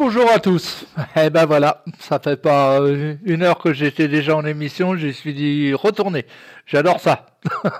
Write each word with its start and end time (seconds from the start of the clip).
Rebonjour 0.00 0.30
à 0.30 0.38
tous. 0.38 0.86
Eh 1.14 1.28
ben 1.28 1.44
voilà, 1.44 1.84
ça 1.98 2.18
fait 2.18 2.38
pas 2.38 2.80
euh, 2.80 3.16
une 3.22 3.42
heure 3.42 3.58
que 3.58 3.74
j'étais 3.74 4.08
déjà 4.08 4.34
en 4.34 4.46
émission, 4.46 4.96
je 4.96 5.08
suis 5.08 5.34
dit 5.34 5.74
retourner. 5.74 6.24
J'adore 6.64 7.00
ça. 7.00 7.26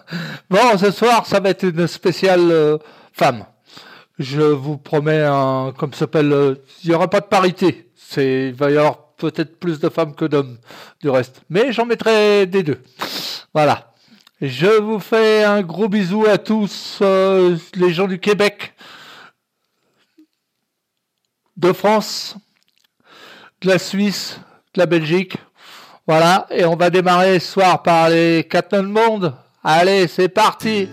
bon, 0.51 0.77
ce 0.77 0.91
soir, 0.91 1.25
ça 1.25 1.41
va 1.41 1.49
être 1.49 1.63
une 1.63 1.87
spéciale 1.87 2.51
euh, 2.51 2.77
femme. 3.15 3.47
Je 4.19 4.43
vous 4.43 4.77
promets 4.77 5.23
un, 5.23 5.73
comme 5.75 5.95
s'appelle, 5.95 6.31
euh, 6.31 6.57
il 6.85 6.91
n'y 6.91 6.95
aura 6.95 7.09
pas 7.09 7.21
de 7.21 7.27
parité. 7.27 7.89
C'est, 7.97 8.49
il 8.49 8.55
va 8.55 8.71
y 8.71 8.77
avoir 8.77 8.99
peut-être 9.17 9.59
plus 9.59 9.81
de 9.81 9.89
femmes 9.89 10.15
que 10.15 10.27
d'hommes 10.27 10.59
du 11.01 11.09
reste. 11.09 11.41
Mais 11.49 11.73
j'en 11.73 11.87
mettrai 11.87 12.45
des 12.45 12.63
deux. 12.63 12.83
Voilà. 13.55 13.95
Je 14.43 14.79
vous 14.79 15.01
fais 15.01 15.43
un 15.43 15.63
gros 15.63 15.89
bisou 15.89 16.27
à 16.27 16.37
tous 16.37 17.01
les 17.01 17.93
gens 17.95 18.09
du 18.09 18.19
Québec 18.19 18.75
de 21.61 21.73
France, 21.75 22.37
de 23.61 23.69
la 23.69 23.79
Suisse, 23.79 24.41
de 24.75 24.81
la 24.81 24.87
Belgique. 24.87 25.37
Voilà, 26.07 26.47
et 26.51 26.65
on 26.65 26.75
va 26.75 26.89
démarrer 26.89 27.39
ce 27.39 27.53
soir 27.53 27.83
par 27.83 28.09
les 28.09 28.45
quatre 28.51 28.77
de 28.79 28.81
monde. 28.81 29.35
Allez, 29.63 30.09
c'est 30.09 30.31
parti 30.31 30.89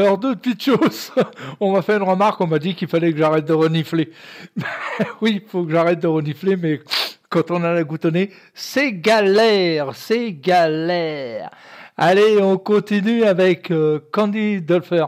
Alors, 0.00 0.16
deux 0.16 0.34
petites 0.34 0.62
choses. 0.62 1.12
On 1.60 1.72
m'a 1.72 1.82
fait 1.82 1.96
une 1.96 2.04
remarque, 2.04 2.40
on 2.40 2.46
m'a 2.46 2.58
dit 2.58 2.74
qu'il 2.74 2.88
fallait 2.88 3.12
que 3.12 3.18
j'arrête 3.18 3.44
de 3.44 3.52
renifler. 3.52 4.10
oui, 5.20 5.42
il 5.42 5.48
faut 5.48 5.64
que 5.64 5.72
j'arrête 5.72 6.00
de 6.00 6.06
renifler, 6.06 6.56
mais 6.56 6.80
quand 7.28 7.50
on 7.50 7.62
a 7.62 7.74
la 7.74 7.84
gouttonnée, 7.84 8.30
c'est 8.54 8.92
galère, 8.92 9.94
c'est 9.94 10.32
galère. 10.32 11.50
Allez, 11.98 12.40
on 12.40 12.56
continue 12.56 13.24
avec 13.24 13.70
euh, 13.70 14.00
Candy 14.10 14.62
Dolfer. 14.62 15.04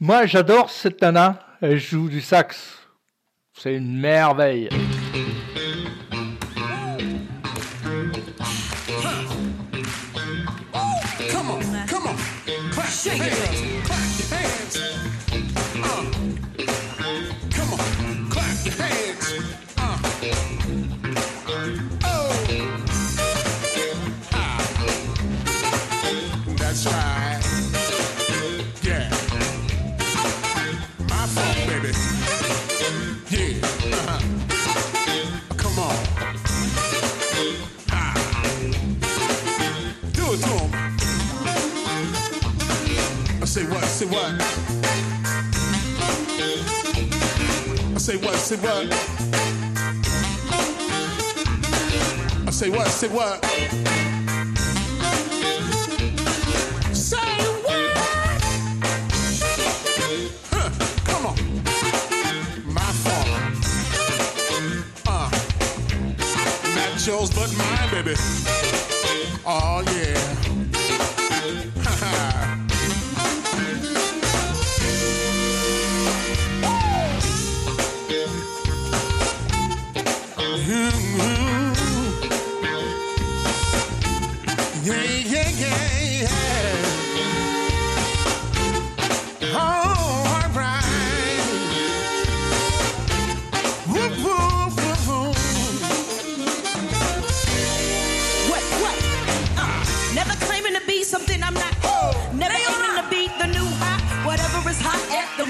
Moi, 0.00 0.26
j'adore 0.26 0.70
cette 0.70 1.00
nana. 1.00 1.38
Elle 1.60 1.78
joue 1.78 2.08
du 2.08 2.20
sax. 2.20 2.80
C'est 3.56 3.76
une 3.76 3.96
merveille. 3.96 4.68
On, 13.04 13.61
say 43.52 43.66
what, 43.66 43.84
say 43.84 44.06
what? 44.06 44.32
I 47.94 47.98
say 47.98 48.16
what, 48.16 48.36
say 48.36 48.56
what? 48.56 49.61
Say 52.62 52.70
what, 52.70 52.86
say 52.86 53.08
what? 53.08 53.44
Say 56.94 57.16
what? 57.64 57.90
Huh, 60.48 60.70
come 61.04 61.26
on. 61.26 61.36
My 62.72 62.92
fault. 63.02 63.28
Uh, 65.08 65.28
not 66.76 67.04
yours, 67.04 67.30
but 67.30 67.52
mine, 67.58 67.90
baby. 67.90 68.14
Oh, 69.44 69.82
yeah. 69.96 70.21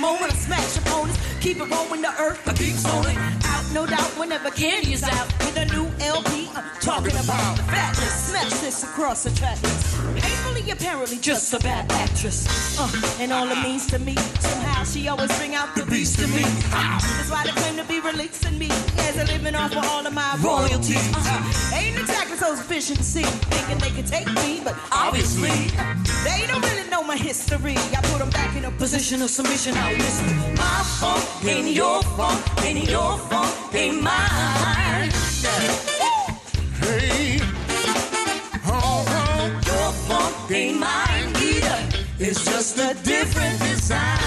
The 0.02 0.08
moment, 0.08 0.32
I 0.32 0.36
smash 0.36 0.76
opponents. 0.78 1.18
Keep 1.40 1.58
it 1.60 1.70
rolling, 1.70 2.02
the 2.02 2.12
earth, 2.18 2.42
I 2.46 2.52
keep 2.54 2.74
rolling. 2.84 3.16
Out, 3.16 3.64
no 3.72 3.86
doubt, 3.86 4.10
whenever 4.18 4.50
candy 4.50 4.92
is 4.92 5.02
out. 5.02 5.26
With 5.40 5.56
a 5.56 5.66
new 5.66 5.86
LP, 6.00 6.48
I'm 6.54 6.64
talking 6.80 7.12
about 7.12 7.56
the 7.56 7.62
fatness. 7.62 8.14
Smash 8.28 8.60
this 8.60 8.82
across 8.82 9.22
the 9.24 9.30
track. 9.30 9.58
Painfully, 10.16 10.70
apparently, 10.70 11.18
just 11.18 11.54
a 11.54 11.58
bad 11.60 11.90
actress. 11.92 12.46
Uh, 12.78 12.90
and 13.20 13.32
all 13.32 13.48
it 13.48 13.62
means 13.62 13.86
to 13.88 13.98
me, 13.98 14.14
somehow 14.40 14.84
she 14.84 15.08
always 15.08 15.36
bring 15.38 15.54
out 15.54 15.74
the 15.76 15.86
beast 15.86 16.18
in 16.20 16.30
me. 16.30 16.42
Uh, 16.44 16.98
that's 16.98 17.30
why 17.30 17.44
they 17.44 17.52
claim 17.52 17.76
to 17.76 17.84
be 17.84 18.00
releasing 18.00 18.58
me 18.58 18.70
as 19.08 19.16
a 19.18 19.24
living 19.24 19.54
off 19.54 19.72
of 19.72 19.84
all 19.84 20.06
of 20.06 20.12
my 20.12 20.36
royalties. 20.42 21.10
Uh, 21.14 21.74
ain't 21.74 22.01
exactly 22.22 22.38
so 22.38 23.02
see, 23.02 23.22
thinking 23.22 23.78
they 23.78 23.90
can 23.90 24.04
take 24.04 24.26
me, 24.34 24.60
but 24.62 24.76
obviously 24.92 25.50
they 26.24 26.46
don't 26.46 26.62
really 26.62 26.88
know 26.90 27.02
my 27.02 27.16
history. 27.16 27.74
I 27.76 28.00
put 28.02 28.18
them 28.18 28.30
back 28.30 28.56
in 28.56 28.64
a 28.64 28.70
position 28.70 29.22
of 29.22 29.30
submission. 29.30 29.74
Now 29.74 29.90
listen, 29.90 30.54
my 30.54 30.82
fault 31.00 31.44
ain't 31.44 31.68
your 31.68 32.02
fault, 32.02 32.64
ain't 32.64 32.88
your 32.88 33.18
fault, 33.18 33.74
ain't 33.74 34.02
mine. 34.02 35.10
Hey. 36.80 37.40
Oh, 38.66 39.04
oh. 39.08 39.60
Your 39.66 39.92
fault 40.06 40.50
ain't 40.50 40.78
mine 40.78 41.32
either. 41.42 41.78
It's 42.18 42.44
just 42.44 42.78
a 42.78 42.94
different 43.02 43.58
design. 43.60 44.21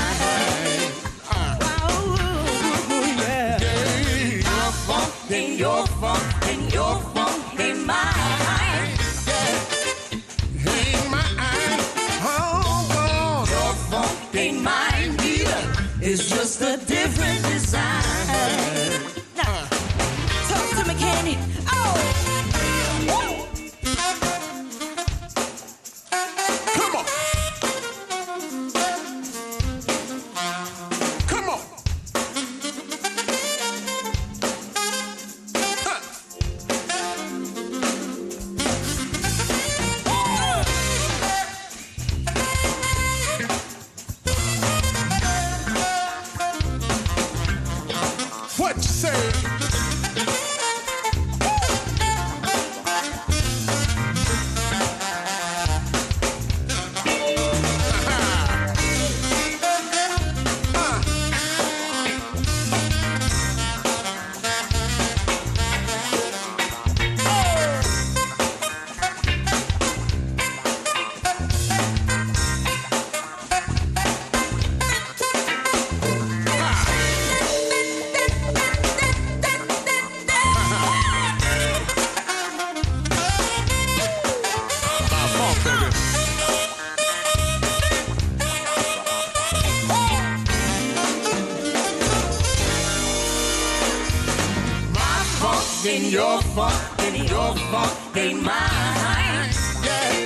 fucking, 95.45 96.05
your 96.05 96.41
funk, 96.41 96.73
fucking, 96.73 97.27
your 97.27 97.55
funk, 97.71 97.91
fucking 98.13 98.43
mine. 98.43 99.51
Yeah, 99.85 100.25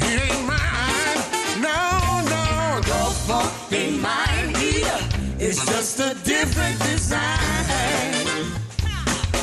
it 0.00 0.16
ain't 0.26 0.46
mine. 0.48 1.20
No, 1.66 1.80
no, 2.32 2.44
your 2.90 3.10
funk 3.26 3.50
fucking 3.68 4.00
mine. 4.00 4.50
Yeah, 4.60 5.46
it's 5.46 5.64
just 5.66 6.00
a 6.00 6.14
different 6.24 6.78
design. 6.80 8.14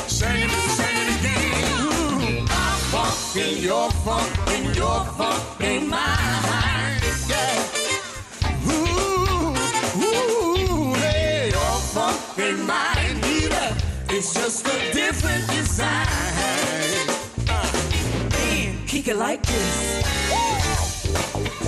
Say 0.08 0.44
it, 0.44 0.50
say 0.78 0.92
it 1.02 1.08
again. 1.16 2.44
My 2.44 2.72
funk, 2.90 3.14
fucking, 3.14 3.62
your 3.62 3.90
funk, 4.04 4.26
fucking, 4.36 4.74
your 4.74 5.04
funk, 5.16 5.42
fucking 5.58 5.88
mine. 5.88 6.71
It's 14.24 14.34
just 14.34 14.64
a 14.68 14.92
different 14.92 15.48
design. 15.48 16.06
Uh, 17.48 17.72
man, 18.30 18.86
kick 18.86 19.08
it 19.08 19.16
like 19.16 19.44
this. 19.44 20.04
Woo! 20.30 21.61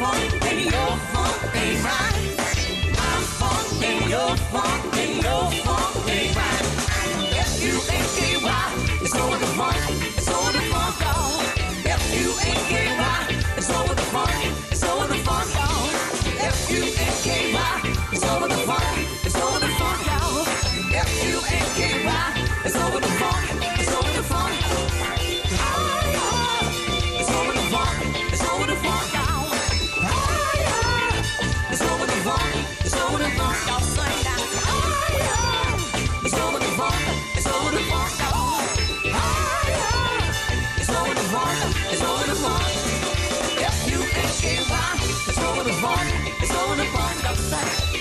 Come 0.00 0.14
on. 0.14 0.29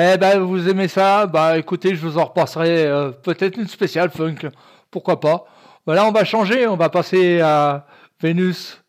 Eh 0.00 0.16
ben, 0.16 0.38
vous 0.38 0.68
aimez 0.68 0.86
ça 0.86 1.26
Bah 1.26 1.58
écoutez, 1.58 1.96
je 1.96 2.06
vous 2.06 2.18
en 2.18 2.26
repasserai 2.26 2.86
euh, 2.86 3.10
peut-être 3.10 3.58
une 3.58 3.66
spéciale 3.66 4.10
funk, 4.10 4.48
pourquoi 4.92 5.18
pas. 5.18 5.44
Voilà, 5.86 6.06
on 6.06 6.12
va 6.12 6.24
changer, 6.24 6.68
on 6.68 6.76
va 6.76 6.88
passer 6.88 7.40
à 7.40 7.84
Vénus 8.20 8.80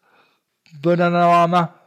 Bananarama. 0.83 1.78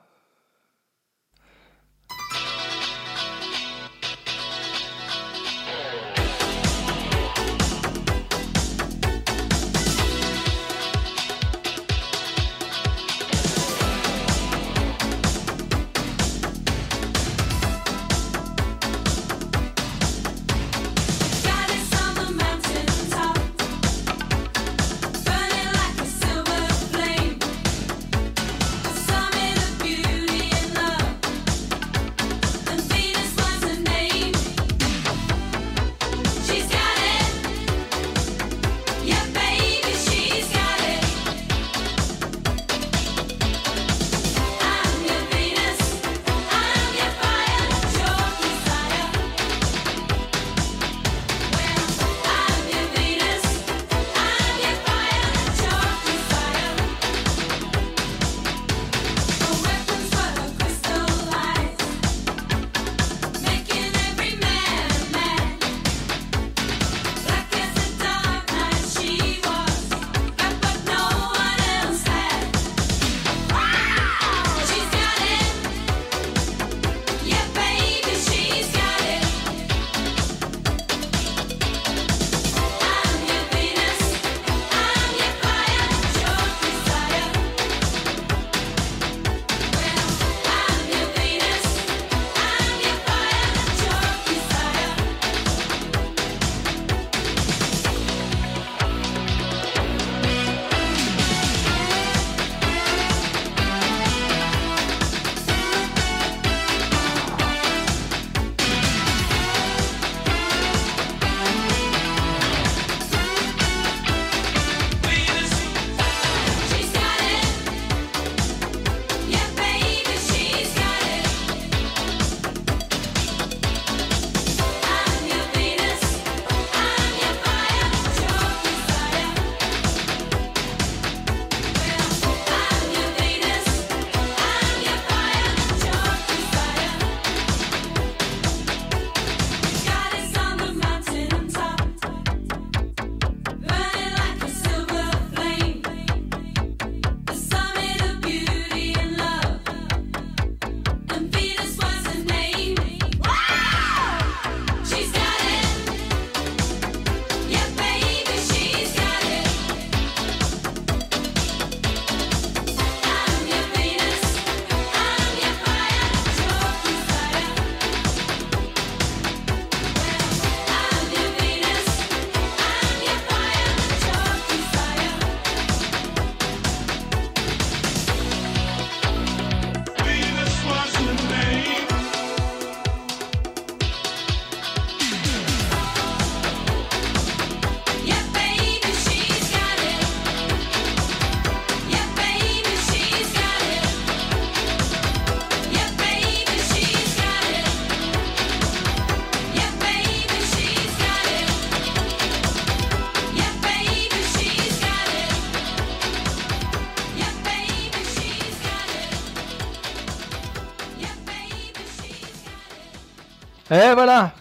Et 213.72 213.94
voilà. 213.94 214.32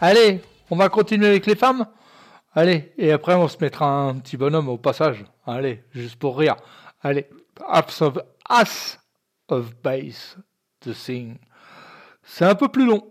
Allez, 0.00 0.40
on 0.68 0.74
va 0.74 0.88
continuer 0.88 1.28
avec 1.28 1.46
les 1.46 1.54
femmes. 1.54 1.86
Allez, 2.52 2.92
et 2.98 3.12
après 3.12 3.36
on 3.36 3.46
se 3.46 3.56
mettra 3.60 3.86
un 3.86 4.18
petit 4.18 4.36
bonhomme 4.36 4.68
au 4.68 4.76
passage. 4.76 5.24
Allez, 5.46 5.84
juste 5.92 6.16
pour 6.16 6.36
rire. 6.36 6.56
Allez, 7.00 7.28
Ass 7.68 8.02
of, 8.02 8.18
of 9.48 9.74
Base, 9.84 10.36
The 10.80 10.92
Thing. 10.92 11.36
C'est 12.24 12.44
un 12.44 12.56
peu 12.56 12.66
plus 12.66 12.84
long. 12.84 13.08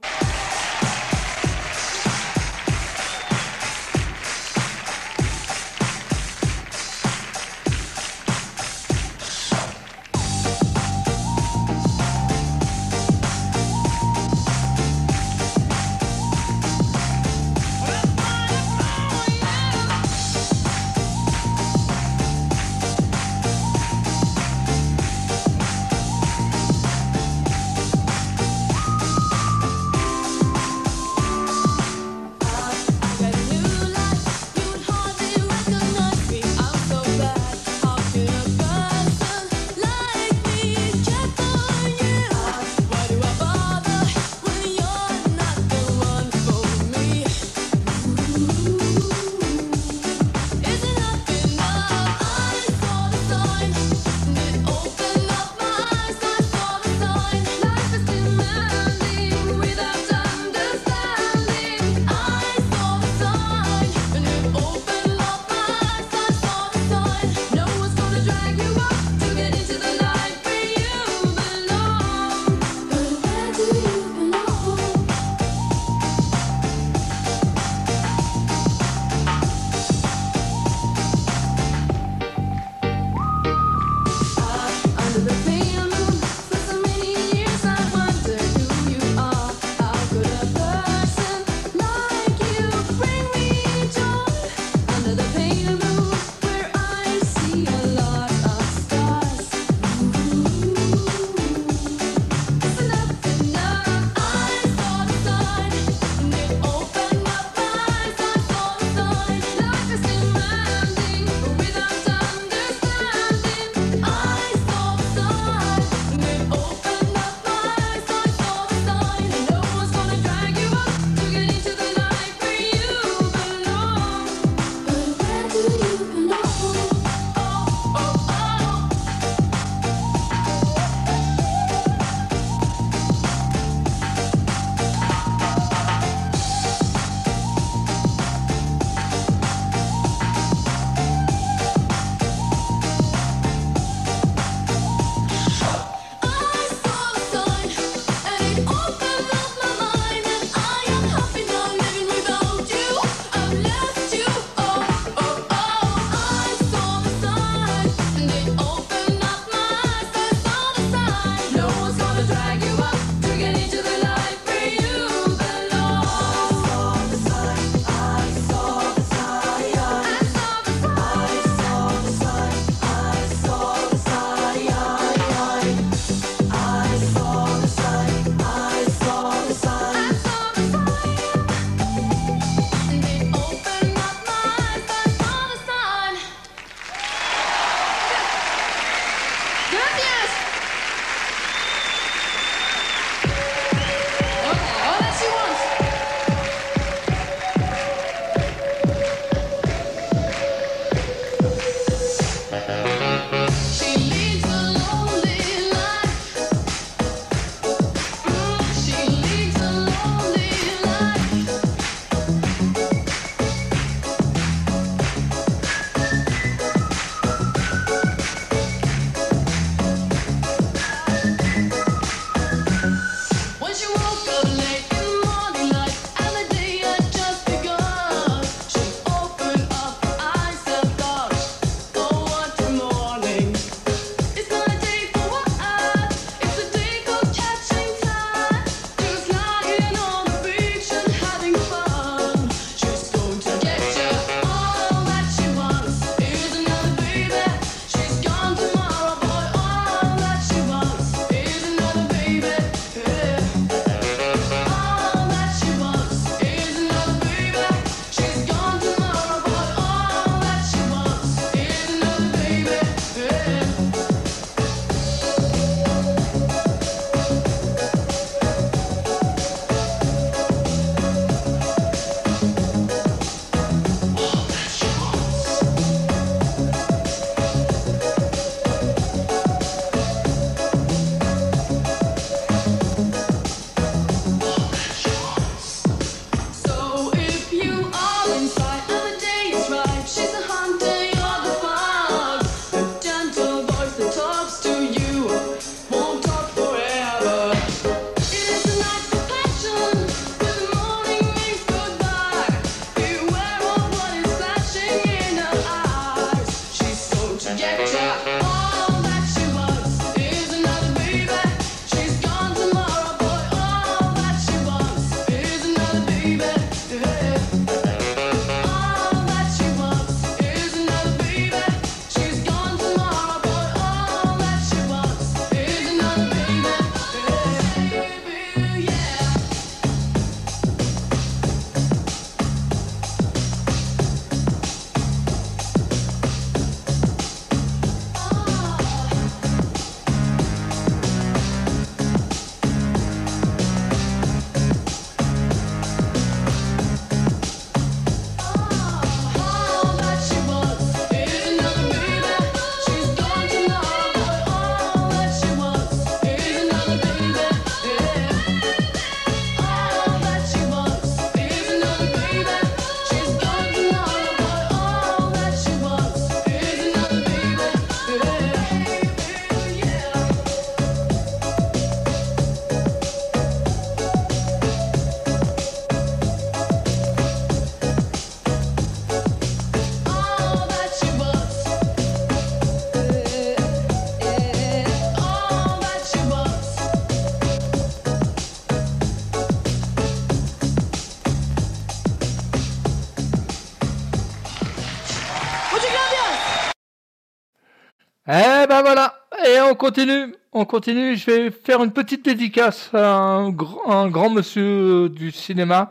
continue, 399.82 400.36
on 400.54 400.64
continue. 400.64 401.16
Je 401.18 401.26
vais 401.26 401.50
faire 401.50 401.84
une 401.84 401.92
petite 401.92 402.24
dédicace 402.24 402.92
à 402.94 403.16
un, 403.16 403.48
un 403.88 404.10
grand 404.10 404.30
monsieur 404.30 405.06
euh, 405.06 405.10
du 405.10 405.32
cinéma 405.32 405.90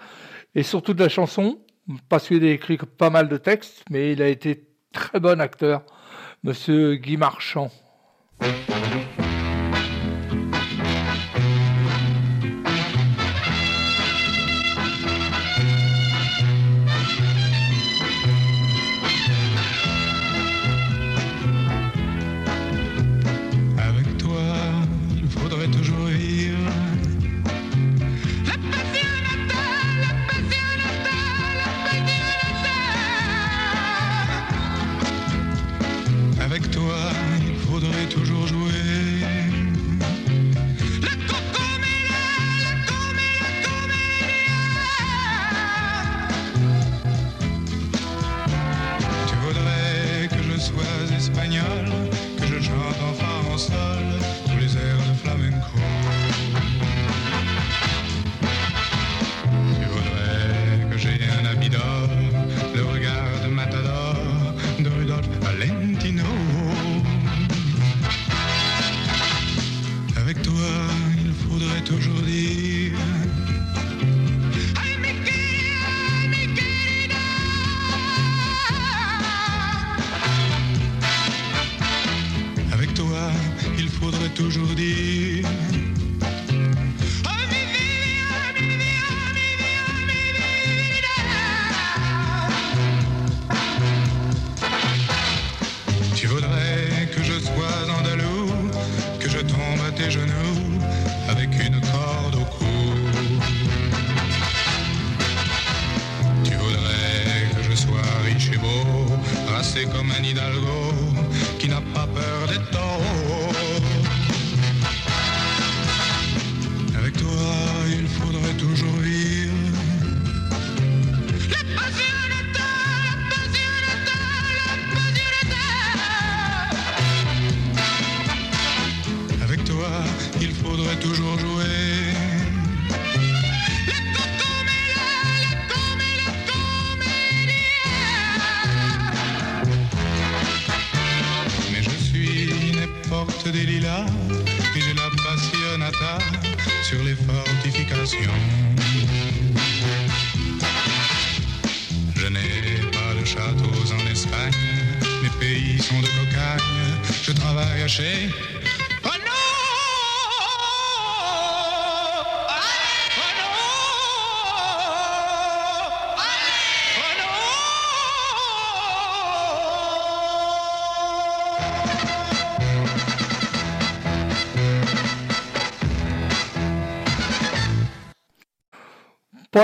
et 0.54 0.62
surtout 0.62 0.94
de 0.94 1.02
la 1.02 1.08
chanson, 1.08 1.58
parce 2.08 2.28
qu'il 2.28 2.44
a 2.44 2.52
écrit 2.52 2.76
pas 2.76 3.10
mal 3.10 3.28
de 3.28 3.36
textes, 3.36 3.82
mais 3.90 4.12
il 4.12 4.22
a 4.22 4.28
été 4.28 4.68
très 4.92 5.18
bon 5.18 5.40
acteur, 5.40 5.82
monsieur 6.44 6.94
Guy 6.94 7.16
Marchand. 7.16 7.72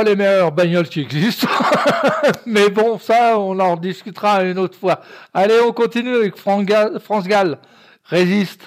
les 0.02 0.16
meilleures 0.16 0.52
bagnoles 0.52 0.88
qui 0.88 1.00
existent. 1.00 1.48
Mais 2.46 2.68
bon, 2.68 2.98
ça, 2.98 3.38
on 3.38 3.59
en 3.59 3.76
discutera 3.76 4.42
une 4.44 4.59
autre 4.59 4.78
fois. 4.78 5.00
Allez, 5.32 5.59
on 5.66 5.72
continue 5.72 6.14
avec 6.14 6.37
France 6.37 6.64
Gall. 6.64 7.59
Résiste. 8.04 8.61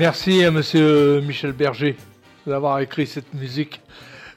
Merci 0.00 0.42
à 0.44 0.50
monsieur 0.50 1.20
Michel 1.20 1.52
Berger 1.52 1.94
d'avoir 2.46 2.80
écrit 2.80 3.06
cette 3.06 3.34
musique. 3.34 3.82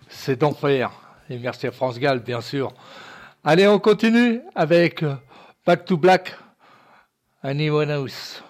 C'est 0.09 0.35
d'enfer. 0.35 0.91
Et 1.29 1.37
merci 1.37 1.67
à 1.67 1.71
France 1.71 1.97
Gall, 1.99 2.19
bien 2.19 2.41
sûr. 2.41 2.73
Allez, 3.45 3.65
on 3.65 3.79
continue 3.79 4.41
avec 4.55 5.05
Back 5.65 5.85
to 5.85 5.95
Black, 5.95 6.35
Anyone 7.41 7.91
House. 7.91 8.43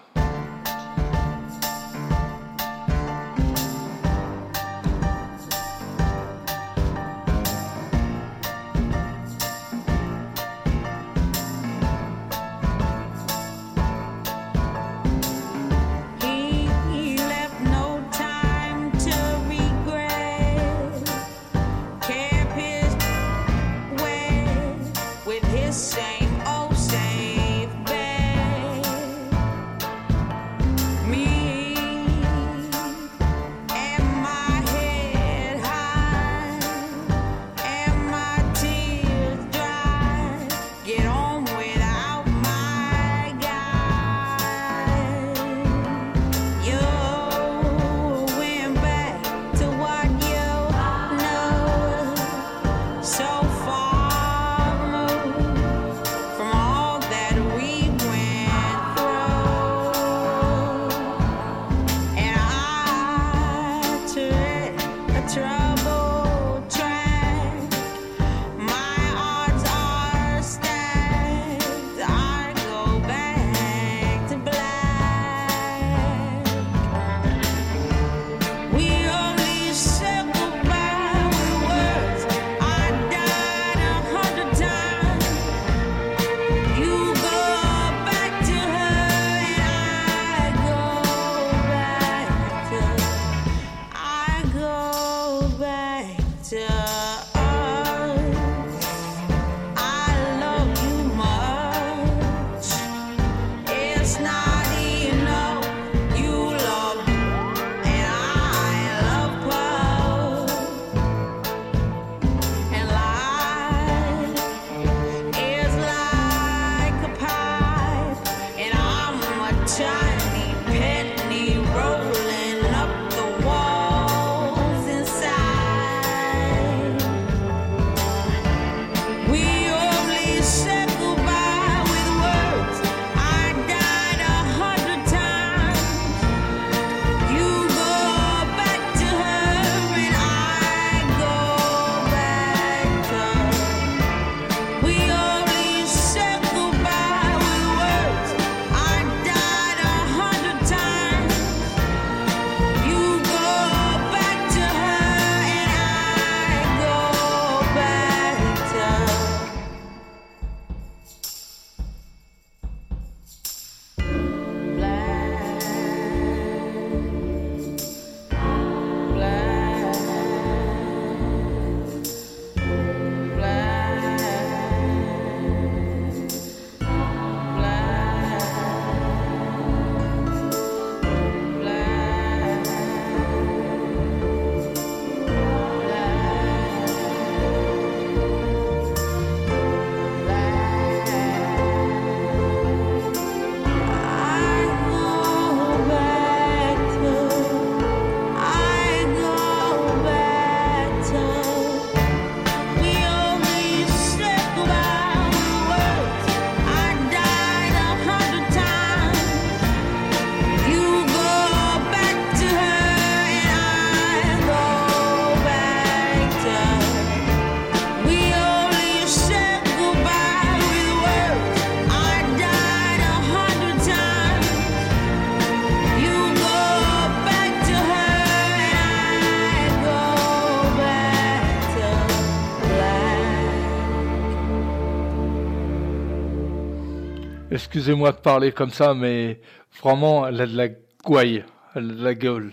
excusez-moi 237.74 238.12
de 238.12 238.18
parler 238.18 238.52
comme 238.52 238.70
ça, 238.70 238.94
mais 238.94 239.40
vraiment, 239.82 240.28
elle 240.28 240.40
a 240.40 240.46
de 240.46 240.56
la 240.56 240.68
gouaille, 241.04 241.44
elle 241.74 241.90
a 241.90 241.94
de 241.94 242.04
la 242.04 242.14
gueule. 242.14 242.52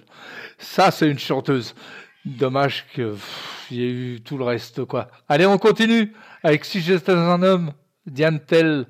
Ça, 0.58 0.90
c'est 0.90 1.08
une 1.08 1.20
chanteuse. 1.20 1.76
Dommage 2.26 2.88
qu'il 2.92 3.14
y 3.70 3.84
ait 3.84 3.92
eu 3.92 4.22
tout 4.22 4.40
le 4.40 4.46
reste, 4.46 4.84
quoi. 4.86 5.12
Allez, 5.30 5.46
on 5.46 5.60
continue 5.60 6.12
avec 6.42 6.66
Si 6.66 6.82
j'étais 6.82 7.12
un 7.12 7.44
homme, 7.44 7.72
Diane 8.08 8.40
Tell. 8.40 8.88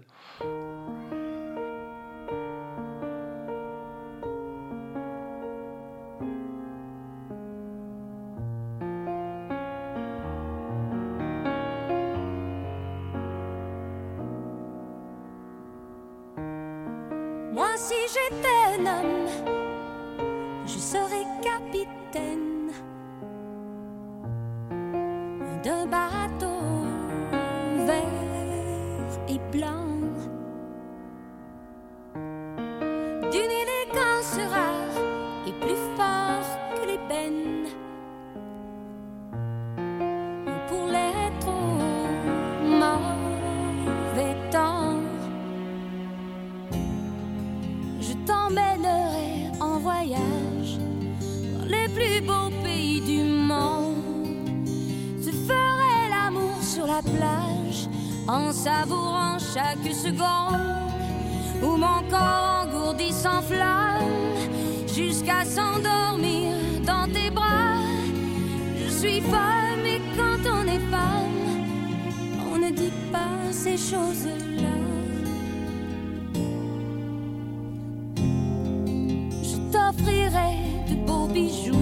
de 80.34 80.96
beaux 81.06 81.28
bijoux, 81.28 81.76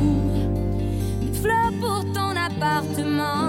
des 1.22 1.34
fleurs 1.40 1.72
pour 1.80 2.04
ton 2.14 2.36
appartement. 2.36 3.49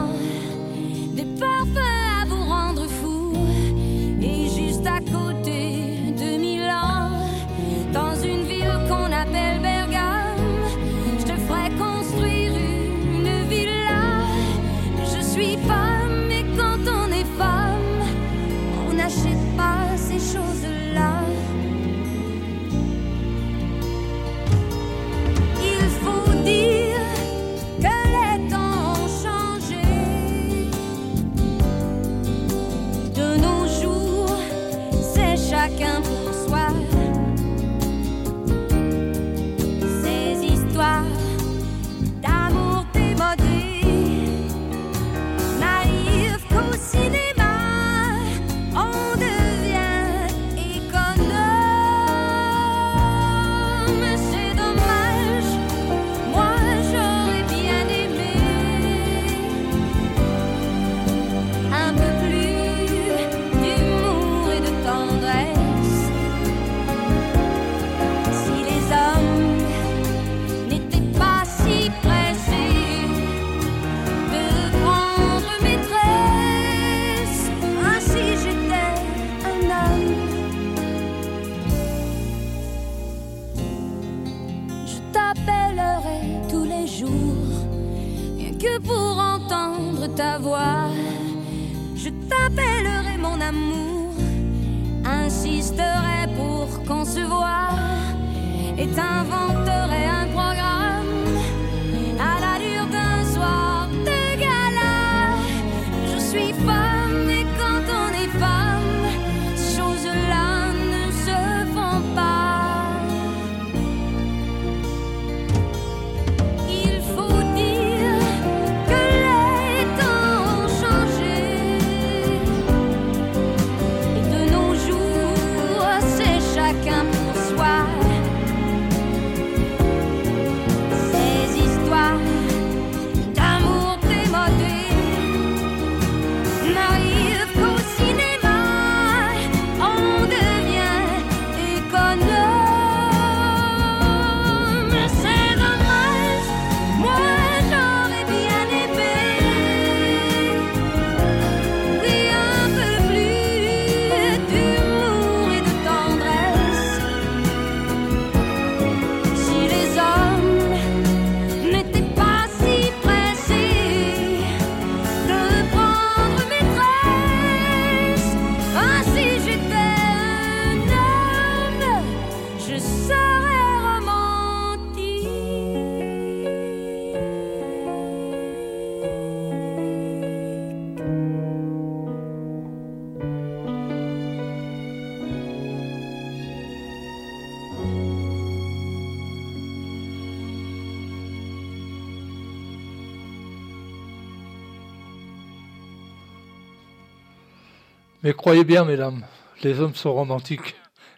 croyez 198.41 198.65
bien, 198.65 198.87
mesdames, 198.87 199.23
les 199.63 199.81
hommes 199.81 199.95
sont 199.95 200.15
romantiques, 200.15 200.75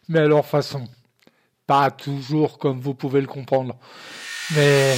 mais 0.09 0.19
à 0.19 0.27
leur 0.27 0.45
façon. 0.45 0.89
Pas 1.69 1.93
toujours 1.93 2.59
comme 2.59 2.81
vous 2.81 2.95
pouvez 2.95 3.21
le 3.21 3.29
comprendre. 3.29 3.77
Mais... 4.57 4.97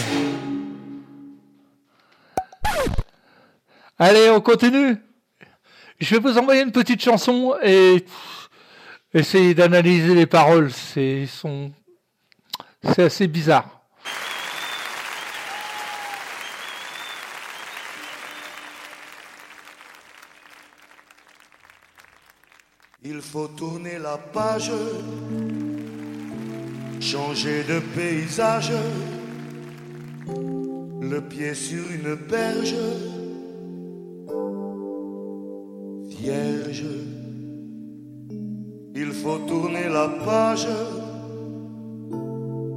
Allez, 3.99 4.31
on 4.31 4.41
continue. 4.41 4.97
Je 6.01 6.15
vais 6.15 6.21
vous 6.21 6.39
envoyer 6.39 6.63
une 6.63 6.73
petite 6.73 7.03
chanson 7.03 7.57
et 7.63 8.07
essayez 9.13 9.55
d'analyser 9.55 10.15
les 10.15 10.27
paroles. 10.27 10.73
C'est 10.73 11.29
assez 12.97 13.29
bizarre. 13.29 13.74
Il 23.07 23.21
faut 23.21 23.49
tourner 23.49 23.99
la 24.03 24.17
page, 24.17 24.73
changer 27.01 27.63
de 27.65 27.79
paysage, 27.95 28.73
le 31.03 31.21
pied 31.21 31.53
sur 31.53 31.85
une 31.91 32.15
berge, 32.15 32.75
vierge. 36.19 36.85
Il 38.95 39.13
faut 39.13 39.39
tourner 39.47 39.91
la 39.91 40.09
page, 40.25 40.67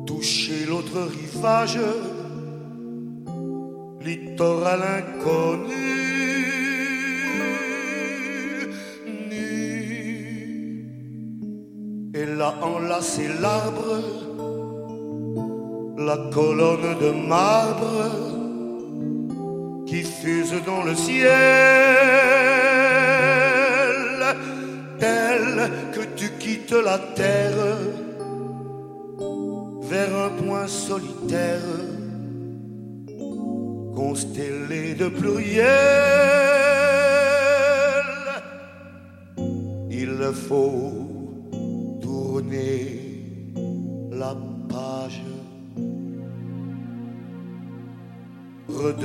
toucher 0.06 0.66
l'autre 0.68 1.04
rivage, 1.04 1.80
littoral 4.02 4.82
inconnu. 4.84 5.97
Enlacé 12.98 13.28
l'arbre, 13.42 14.02
la 15.98 16.18
colonne 16.34 16.98
de 17.00 17.12
marbre 17.28 18.10
qui 19.86 20.04
fuse 20.04 20.56
dans 20.66 20.84
le 20.84 20.96
ciel, 20.96 21.30
telle 25.00 25.72
que 25.94 26.02
tu 26.16 26.30
quittes 26.40 26.72
la 26.72 26.98
terre 27.16 27.78
vers 29.82 30.16
un 30.26 30.30
point 30.42 30.68
solitaire, 30.68 31.62
constellé 33.96 34.96
de 34.96 35.10
pluriel. 35.10 35.68
Il 39.92 40.32
faut 40.34 41.07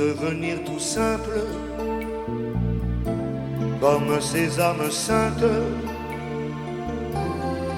redevenir 0.03 0.63
tout 0.65 0.79
simple, 0.79 1.41
comme 3.81 4.21
ces 4.21 4.61
âmes 4.61 4.91
saintes 4.91 5.53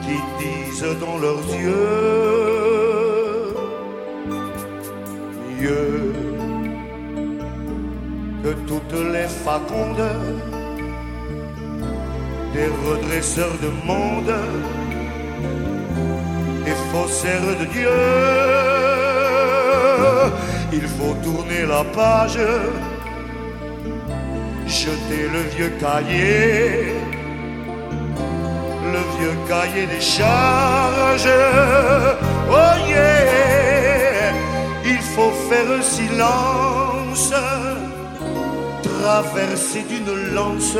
qui 0.03 0.19
disent 0.41 0.99
dans 1.01 1.19
leurs 1.19 1.47
yeux 1.55 1.95
mieux 5.61 6.13
que 8.43 8.53
toutes 8.69 8.99
les 9.13 9.29
facondes 9.47 10.11
des 12.55 12.69
redresseurs 12.87 13.57
de 13.63 13.71
monde, 13.87 14.35
des 16.65 16.79
faussaires 16.91 17.59
de 17.61 17.65
Dieu. 17.67 18.95
Il 20.77 20.89
faut 20.97 21.15
tourner 21.23 21.65
la 21.67 21.85
page, 21.85 22.39
jeter 24.67 25.23
le 25.33 25.43
vieux 25.55 25.73
cahier, 25.85 26.95
le 28.95 29.03
vieux 29.17 29.37
cahier 29.49 29.87
des 29.87 30.01
charges. 30.01 31.33
Oh 32.51 32.75
yeah, 32.89 34.33
il 34.85 35.03
faut 35.15 35.35
faire 35.49 35.83
silence, 35.83 37.33
traverser 38.83 39.85
d'une 39.91 40.35
lance 40.35 40.77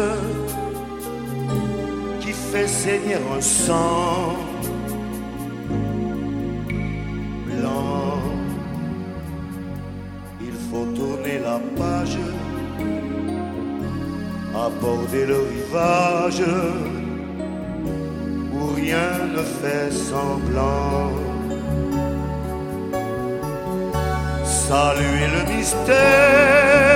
qui 2.21 2.33
fait 2.33 2.67
saigner 2.67 3.19
un 3.37 3.41
sang 3.41 4.54
aborder 14.67 15.27
le 15.27 15.39
rivage 15.55 16.43
où 18.53 18.61
rien 18.75 19.11
ne 19.35 19.43
fait 19.43 19.91
semblant. 19.91 21.11
Saluer 24.45 25.27
le 25.37 25.43
mystère, 25.55 26.94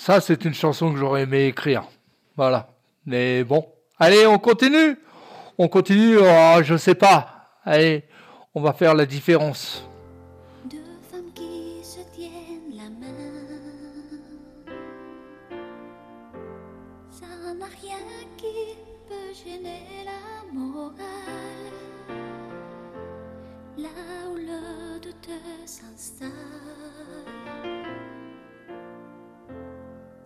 Ça, 0.00 0.18
c'est 0.22 0.46
une 0.46 0.54
chanson 0.54 0.94
que 0.94 0.98
j'aurais 0.98 1.24
aimé 1.24 1.44
écrire. 1.44 1.82
Voilà. 2.34 2.70
Mais 3.04 3.44
bon. 3.44 3.68
Allez, 3.98 4.26
on 4.26 4.38
continue. 4.38 4.96
On 5.58 5.68
continue. 5.68 6.16
Oh, 6.18 6.56
je 6.62 6.78
sais 6.78 6.94
pas. 6.94 7.50
Allez, 7.66 8.04
on 8.54 8.62
va 8.62 8.72
faire 8.72 8.94
la 8.94 9.04
différence. 9.04 9.89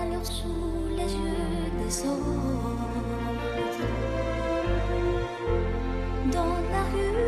Alors 0.00 0.24
sous 0.24 0.88
les 0.96 1.12
yeux 1.12 1.70
des 1.78 1.94
autres, 2.06 2.78
dans 6.32 6.56
la 6.70 6.82
rue, 6.92 7.27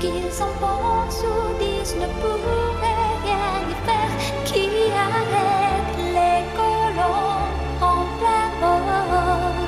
qu'ils 0.00 0.42
en 0.42 0.52
pensent 0.60 1.24
ou 1.24 1.58
disent 1.58 1.96
ne 1.96 2.08
pourrait 2.20 3.16
rien 3.24 3.52
y 3.72 3.74
faire. 3.86 4.12
Qui 4.44 4.64
arrête 5.06 5.96
les 6.16 6.40
colons 6.58 7.46
en 7.80 8.00
plein 8.18 8.48
vol 8.60 9.58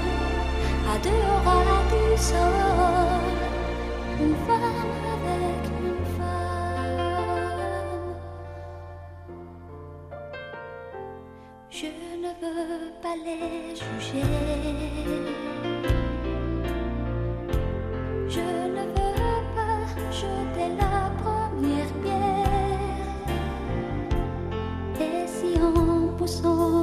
à 0.93 0.95
deux 1.05 1.27
ras 1.45 1.85
du 1.91 2.05
sol? 2.17 2.59
Une 4.21 4.37
femme 4.47 4.93
avec 5.15 5.63
une 5.81 6.03
femme. 6.17 7.51
Je 11.71 11.91
ne 12.23 12.31
veux 12.41 12.93
pas 13.03 13.17
les 13.25 13.75
juger. 13.75 14.31
Jeter 20.21 20.71
la 20.77 21.11
première 21.23 21.93
pierre. 22.03 23.31
Et 25.01 25.27
si 25.27 25.59
en 25.63 26.09
poussant 26.19 26.80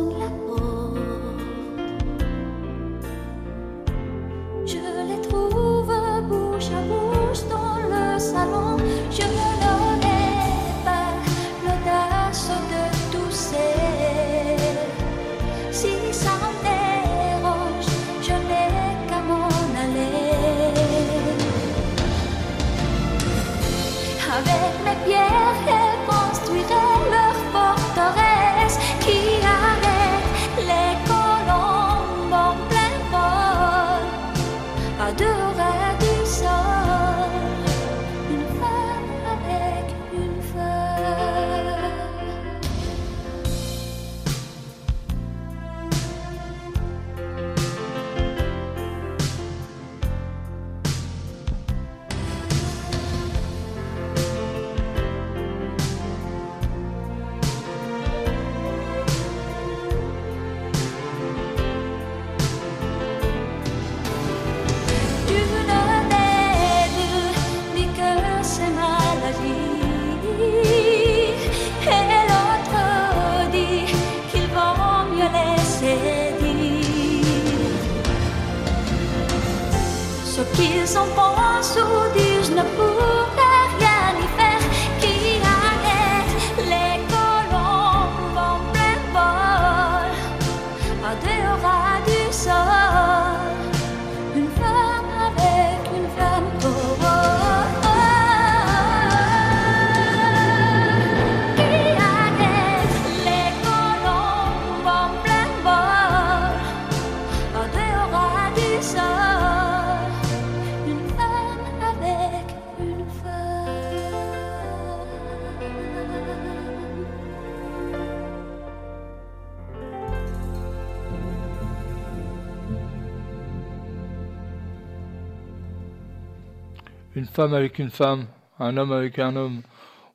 femme 127.38 127.54
avec 127.54 127.78
une 127.78 127.92
femme, 127.92 128.26
un 128.60 128.76
homme 128.78 128.92
avec 128.92 129.20
un 129.20 129.36
homme, 129.36 129.62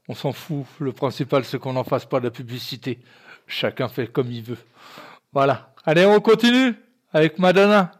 on 0.09 0.14
s'en 0.14 0.33
fout. 0.33 0.66
Le 0.81 0.91
principal, 0.91 1.45
c'est 1.45 1.57
qu'on 1.57 1.73
n'en 1.73 1.85
fasse 1.85 2.05
pas 2.05 2.18
de 2.18 2.25
la 2.25 2.33
publicité. 2.33 2.99
Chacun 3.47 3.87
fait 3.87 4.09
comme 4.09 4.33
il 4.33 4.43
veut. 4.43 4.59
Voilà. 5.33 5.73
Allez, 5.85 6.05
on 6.05 6.18
continue 6.18 6.75
avec 7.12 7.39
Madonna. 7.39 7.93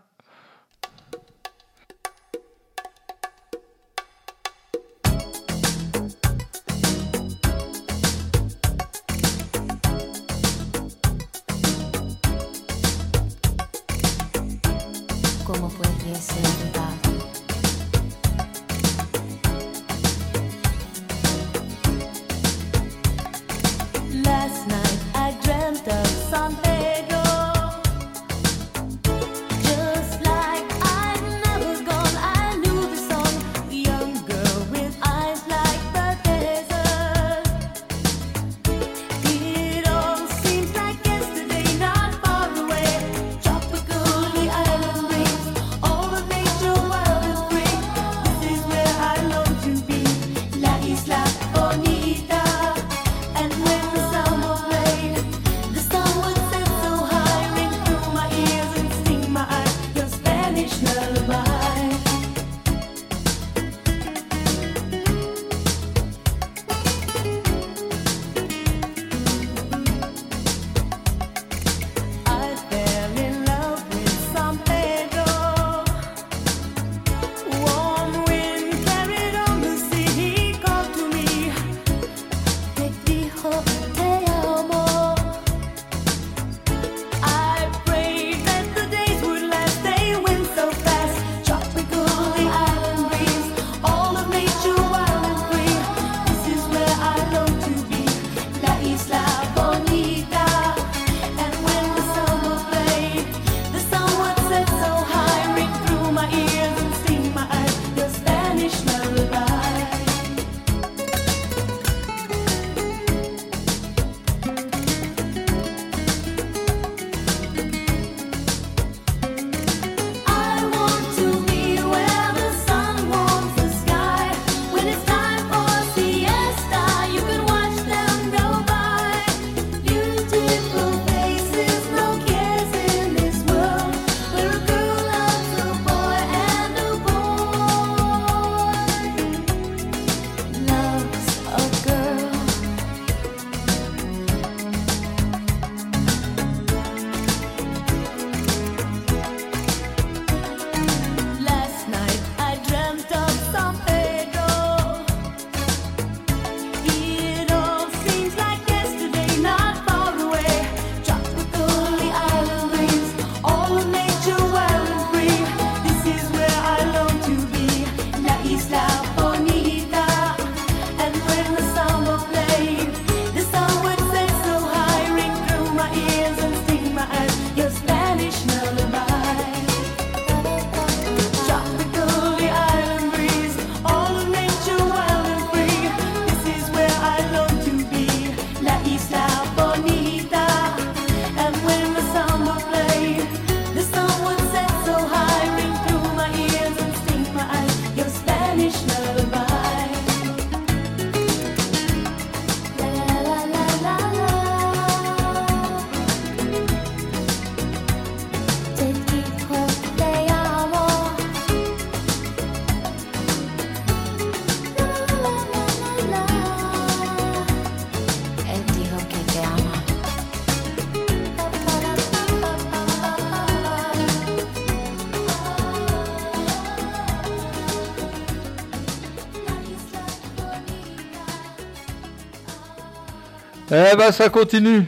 Eh 233.75 233.97
ben 233.97 234.13
ça 234.13 234.29
continue. 234.29 234.87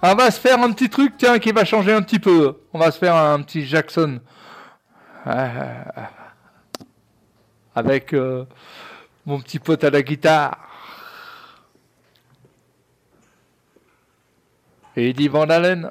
On 0.00 0.14
va 0.14 0.30
se 0.30 0.38
faire 0.38 0.62
un 0.62 0.70
petit 0.70 0.88
truc, 0.88 1.14
tiens, 1.18 1.40
qui 1.40 1.50
va 1.50 1.64
changer 1.64 1.92
un 1.92 2.00
petit 2.00 2.20
peu. 2.20 2.60
On 2.72 2.78
va 2.78 2.92
se 2.92 2.98
faire 2.98 3.16
un 3.16 3.42
petit 3.42 3.66
Jackson. 3.66 4.20
Euh, 5.26 5.84
avec 7.74 8.14
euh, 8.14 8.44
mon 9.26 9.40
petit 9.40 9.58
pote 9.58 9.82
à 9.82 9.90
la 9.90 10.02
guitare. 10.02 10.56
Et 14.96 15.10
Eddie 15.10 15.26
Van 15.26 15.50
Halen. 15.50 15.90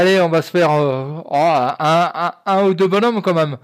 Allez, 0.00 0.18
on 0.18 0.30
va 0.30 0.40
se 0.40 0.50
faire 0.50 0.70
euh, 0.70 1.20
oh, 1.26 2.32
un, 2.46 2.64
ou 2.64 2.72
deux 2.72 2.86
bonhommes 2.86 3.20
quand 3.20 3.34
même. 3.34 3.58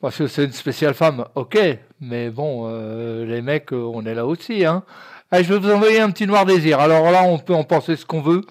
Parce 0.00 0.16
que 0.16 0.28
c'est 0.28 0.44
une 0.44 0.52
spéciale 0.52 0.94
femme, 0.94 1.24
ok. 1.34 1.58
Mais 2.00 2.30
bon, 2.30 2.68
euh, 2.68 3.26
les 3.26 3.42
mecs, 3.42 3.72
euh, 3.72 3.90
on 3.92 4.06
est 4.06 4.14
là 4.14 4.24
aussi. 4.24 4.64
Hein. 4.64 4.84
Je 5.32 5.42
vais 5.42 5.58
vous 5.58 5.72
envoyer 5.72 5.98
un 5.98 6.12
petit 6.12 6.28
noir 6.28 6.46
désir. 6.46 6.78
Alors 6.78 7.10
là, 7.10 7.24
on 7.24 7.36
peut 7.40 7.52
en 7.52 7.64
penser 7.64 7.96
ce 7.96 8.06
qu'on 8.06 8.20
veut. 8.20 8.42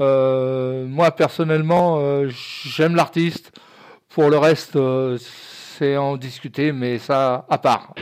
Moi, 0.00 1.12
personnellement, 1.12 2.24
j'aime 2.26 2.96
l'artiste. 2.96 3.52
Pour 4.08 4.28
le 4.28 4.38
reste, 4.38 4.76
c'est 5.78 5.96
en 5.96 6.16
discuter, 6.16 6.72
mais 6.72 6.98
ça 6.98 7.46
à 7.48 7.58
part. 7.58 7.94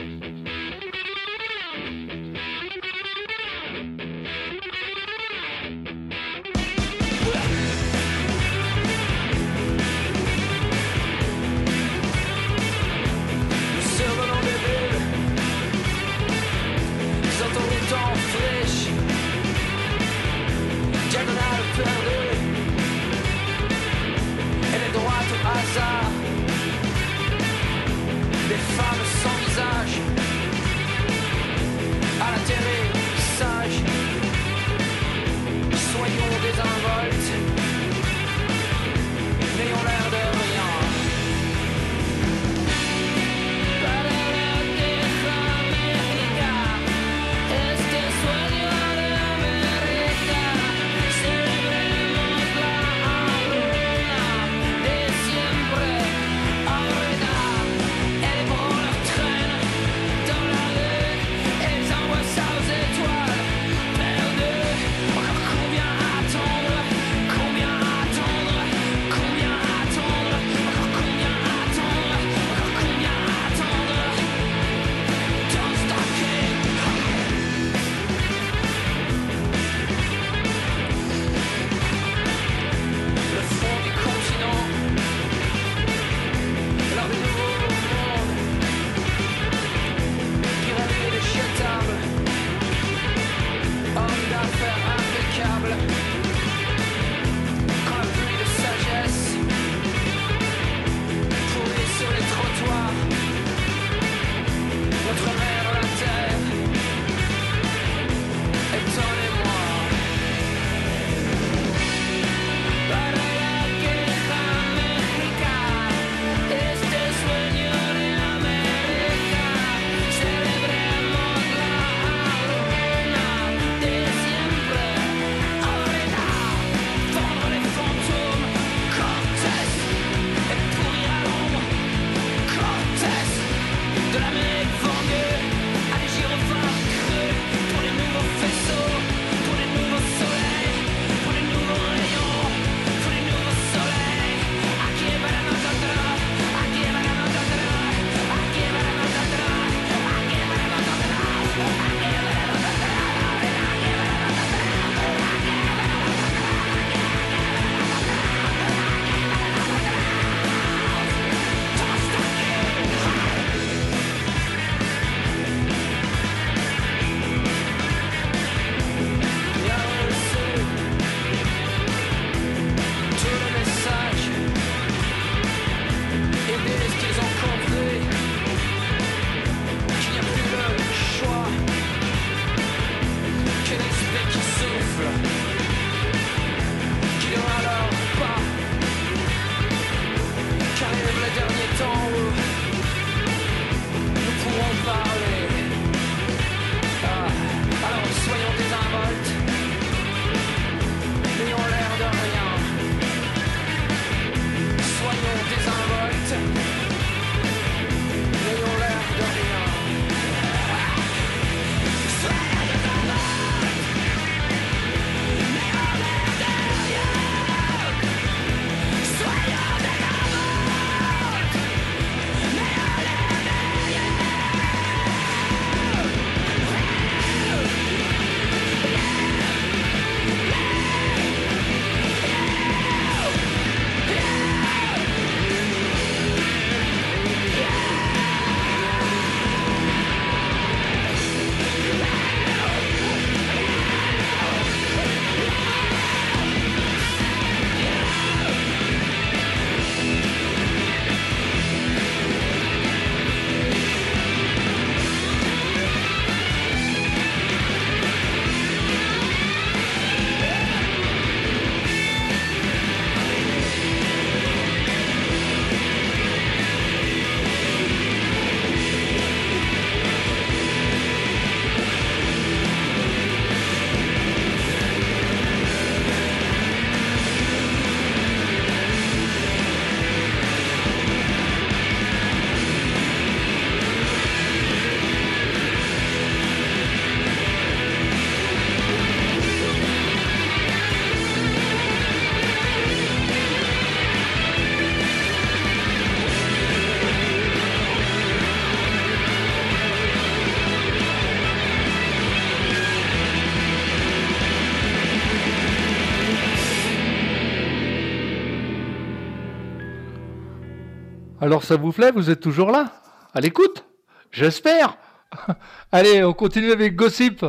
Alors 311.43 311.65
ça 311.65 311.75
vous 311.75 311.91
plaît 311.91 312.11
Vous 312.11 312.29
êtes 312.29 312.39
toujours 312.39 312.71
là 312.71 312.93
À 313.33 313.41
l'écoute? 313.41 313.83
J'espère 314.31 314.97
Allez, 315.91 316.23
on 316.23 316.31
continue 316.31 316.71
avec 316.71 316.95
Gossip. 316.95 317.45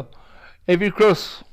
Heavy 0.67 0.91
Cross. 0.91 1.45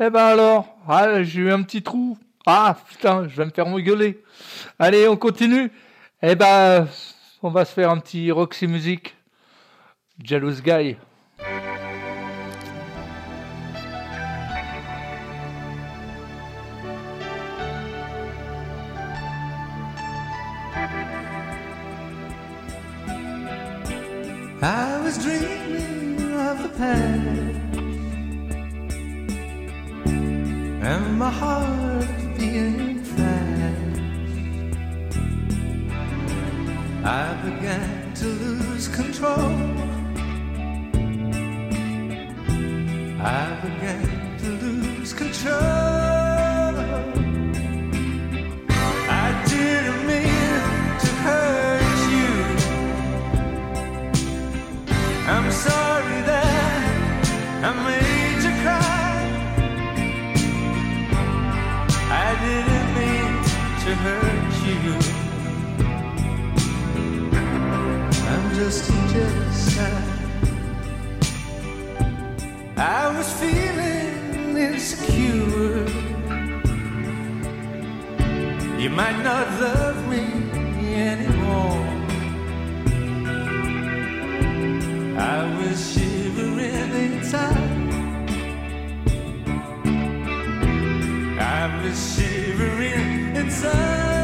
Eh 0.00 0.10
ben 0.10 0.26
alors, 0.26 0.76
ah, 0.86 1.24
j'ai 1.24 1.40
eu 1.40 1.50
un 1.50 1.62
petit 1.64 1.82
trou. 1.82 2.16
Ah 2.46 2.76
putain, 2.88 3.26
je 3.26 3.36
vais 3.36 3.44
me 3.44 3.50
faire 3.50 3.66
engueuler. 3.66 4.22
Allez, 4.78 5.08
on 5.08 5.16
continue. 5.16 5.72
Eh 6.22 6.36
ben, 6.36 6.86
on 7.42 7.50
va 7.50 7.64
se 7.64 7.72
faire 7.72 7.90
un 7.90 7.98
petit 7.98 8.30
Roxy 8.30 8.68
Music. 8.68 9.16
Jealous 10.22 10.62
Guy. 10.62 10.96
my 31.18 31.30
heart 31.30 32.06
beating 32.38 33.02
fast. 33.02 34.00
I 37.04 37.34
began 37.42 38.14
to 38.14 38.26
lose 38.26 38.86
control. 38.86 39.50
I 43.20 43.58
began 43.64 44.38
to 44.38 44.48
lose 44.64 45.12
control. 45.12 46.07
Just 68.58 68.90
jealous 69.12 69.76
guy. 69.76 70.02
I 72.76 73.16
was 73.16 73.28
feeling 73.40 74.56
insecure. 74.56 75.86
You 78.82 78.90
might 78.90 79.18
not 79.22 79.46
love 79.60 79.98
me 80.12 80.24
anymore. 81.12 81.86
I 85.34 85.38
was 85.58 85.78
shivering 85.92 86.90
inside. 87.04 87.76
I 91.60 91.62
was 91.82 91.96
shivering 92.14 93.36
inside. 93.36 94.17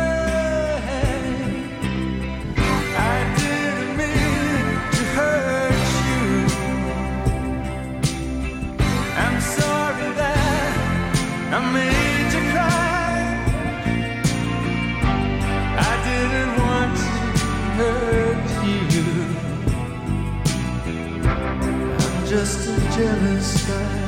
Jealous 22.96 23.66
guy. 23.66 24.03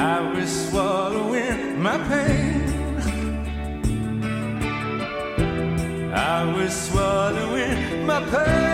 I 0.00 0.20
was 0.32 0.50
swallowing 0.68 1.82
my 1.82 1.98
pain. 2.08 2.62
I 6.14 6.54
was 6.56 6.72
swallowing 6.72 8.06
my 8.06 8.20
pain. 8.30 8.69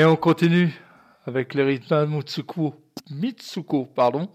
Et 0.00 0.04
on 0.06 0.16
continue 0.16 0.72
avec 1.26 1.52
les 1.52 1.62
rythmes 1.62 2.22
Mitsuko. 3.10 3.84
Pardon. 3.84 4.30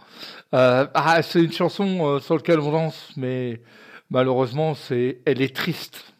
Euh, 0.53 0.85
ah, 0.93 1.23
c'est 1.23 1.43
une 1.43 1.51
chanson 1.51 2.05
euh, 2.05 2.19
sur 2.19 2.35
laquelle 2.35 2.59
on 2.59 2.71
danse, 2.71 3.11
mais 3.17 3.63
malheureusement, 4.11 4.75
c'est, 4.75 5.21
elle 5.25 5.41
est 5.41 5.55
triste. 5.55 6.13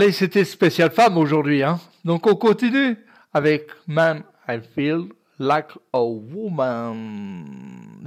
Allez, 0.00 0.12
c'était 0.12 0.46
spécial 0.46 0.90
femme 0.90 1.18
aujourd'hui. 1.18 1.62
Hein? 1.62 1.78
Donc 2.06 2.26
on 2.26 2.34
continue 2.34 2.96
avec 3.34 3.68
Man, 3.86 4.22
I 4.48 4.58
Feel 4.74 5.08
Like 5.38 5.72
a 5.92 6.02
Woman. 6.02 7.44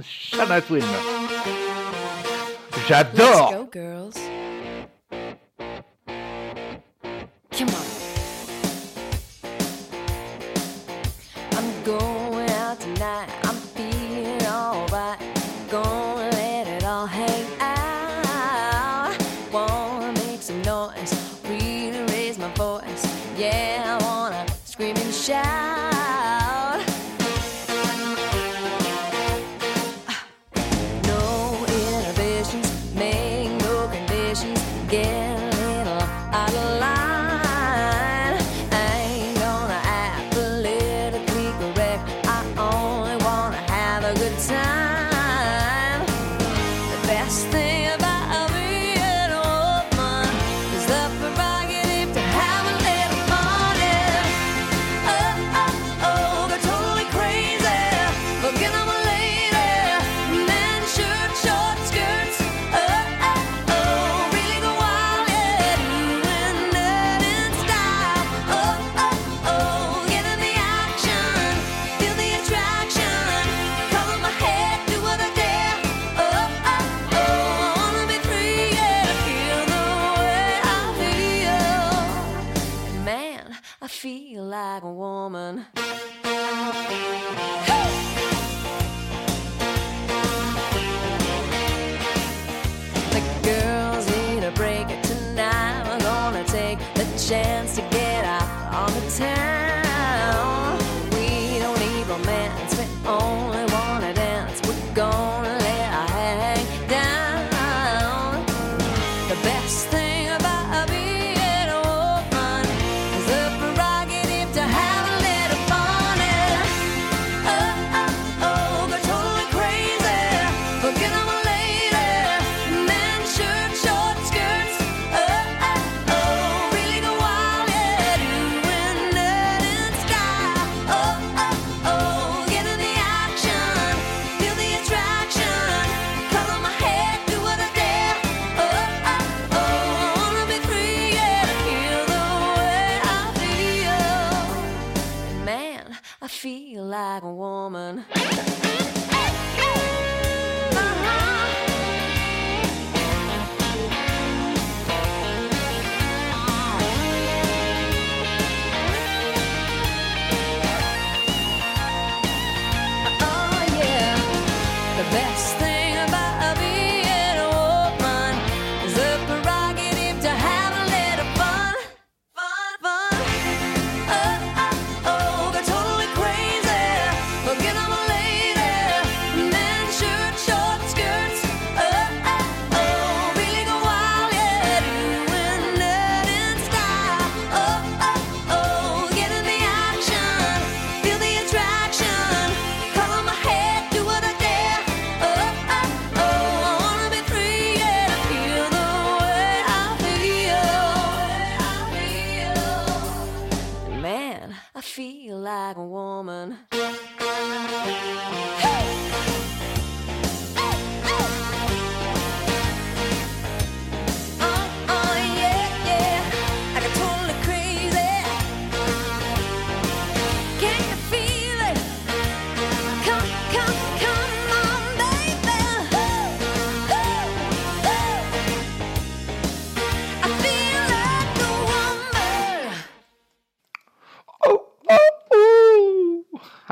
Shana 0.02 0.60
Twin. 0.60 0.82
J'adore. 2.88 3.68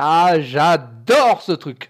Ah, 0.05 0.41
j'adore 0.41 1.41
ce 1.41 1.53
truc. 1.53 1.89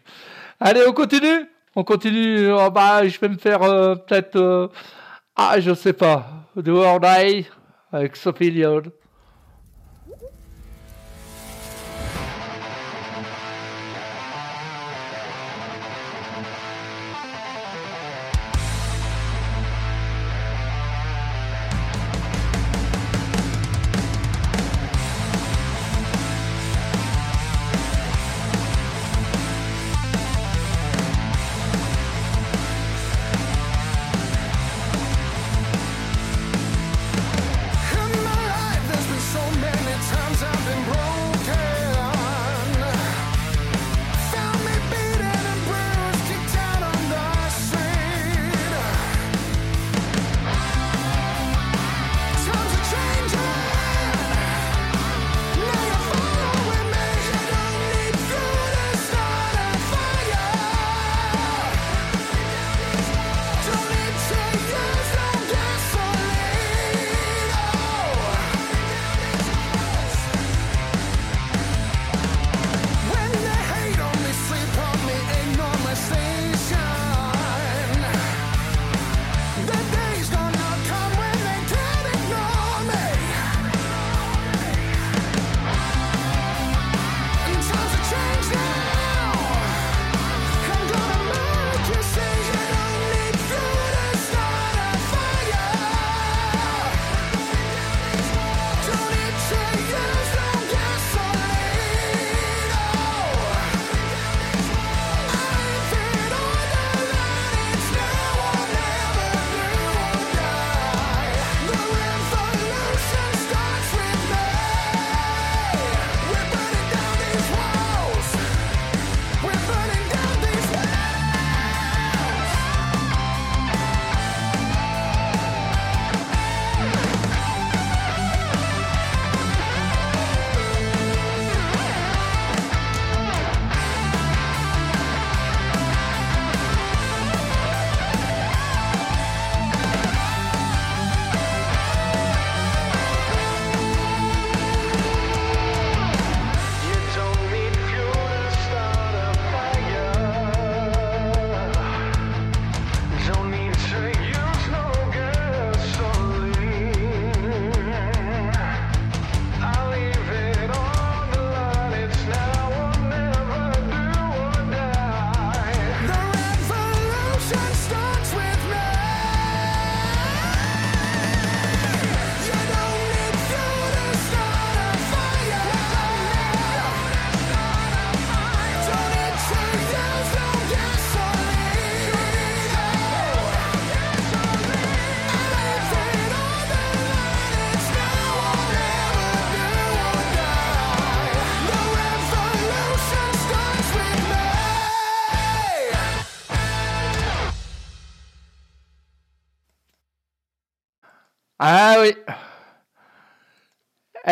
Allez, 0.59 0.83
on 0.87 0.93
continue 0.93 1.49
On 1.75 1.83
continue. 1.83 2.51
Oh, 2.51 2.69
bah, 2.69 3.07
je 3.07 3.19
vais 3.19 3.27
me 3.27 3.37
faire 3.37 3.63
euh, 3.63 3.95
peut-être. 3.95 4.35
Euh, 4.35 4.67
ah, 5.35 5.59
je 5.59 5.73
sais 5.73 5.93
pas. 5.93 6.27
Do 6.55 6.77
or 6.83 6.99
Die 6.99 7.47
avec 7.91 8.15
Sophie 8.15 8.51
Lyon. 8.51 8.83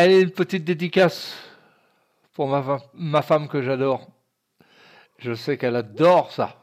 Allez, 0.04 0.22
une 0.22 0.32
petite 0.32 0.64
dédicace 0.64 1.36
pour 2.34 2.48
ma, 2.48 2.80
ma 2.96 3.22
femme 3.22 3.48
que 3.48 3.62
j'adore. 3.62 4.08
Je 5.20 5.36
sais 5.36 5.60
qu'elle 5.60 5.76
adore 5.76 6.32
ça. 6.32 6.60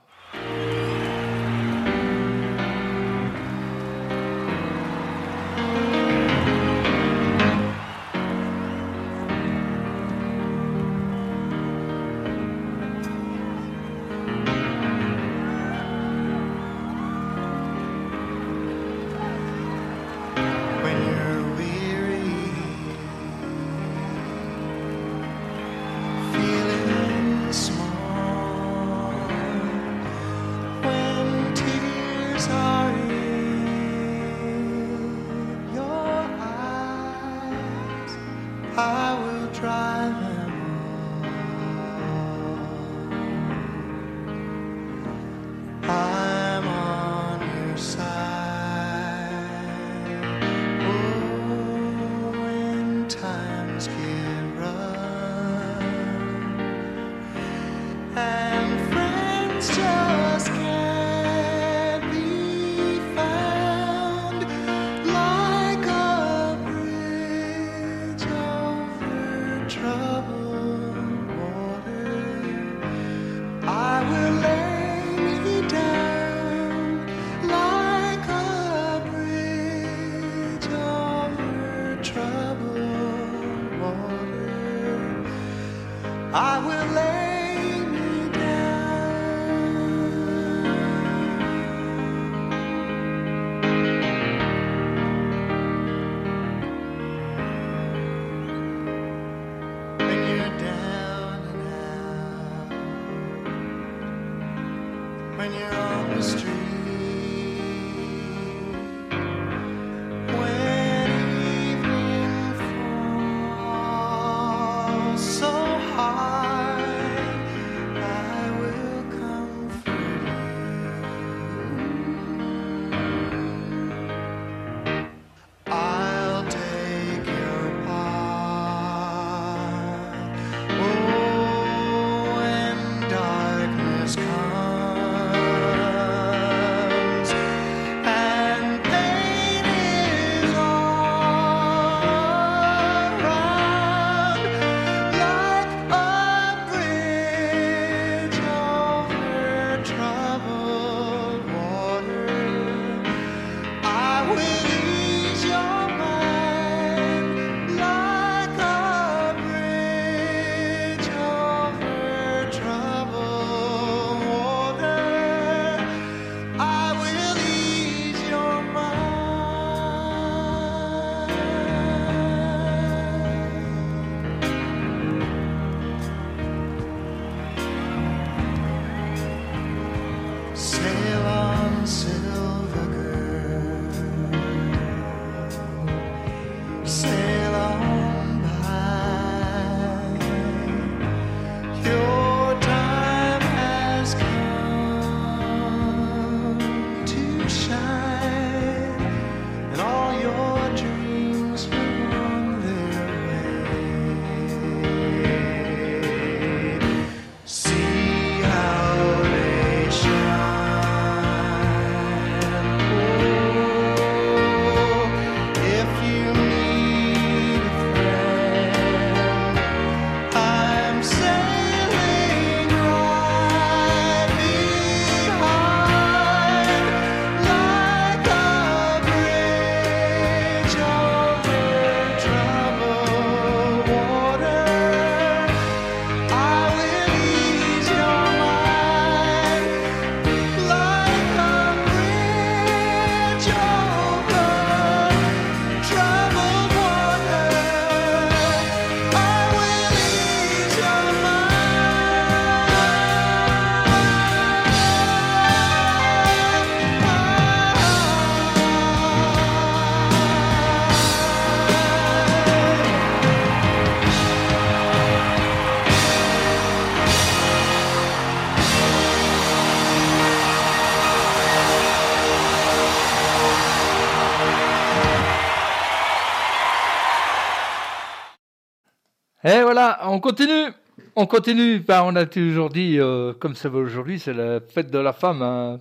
on 280.10 280.20
continue. 280.20 280.72
On 281.16 281.26
continue. 281.26 281.80
Ben, 281.80 282.02
on 282.04 282.16
a 282.16 282.26
toujours 282.26 282.70
dit, 282.70 282.98
euh, 282.98 283.32
comme 283.32 283.54
ça 283.54 283.68
va 283.68 283.78
aujourd'hui, 283.78 284.18
c'est 284.18 284.32
la 284.32 284.60
fête 284.60 284.90
de 284.90 284.98
la 284.98 285.12
femme 285.12 285.42
hein, 285.42 285.78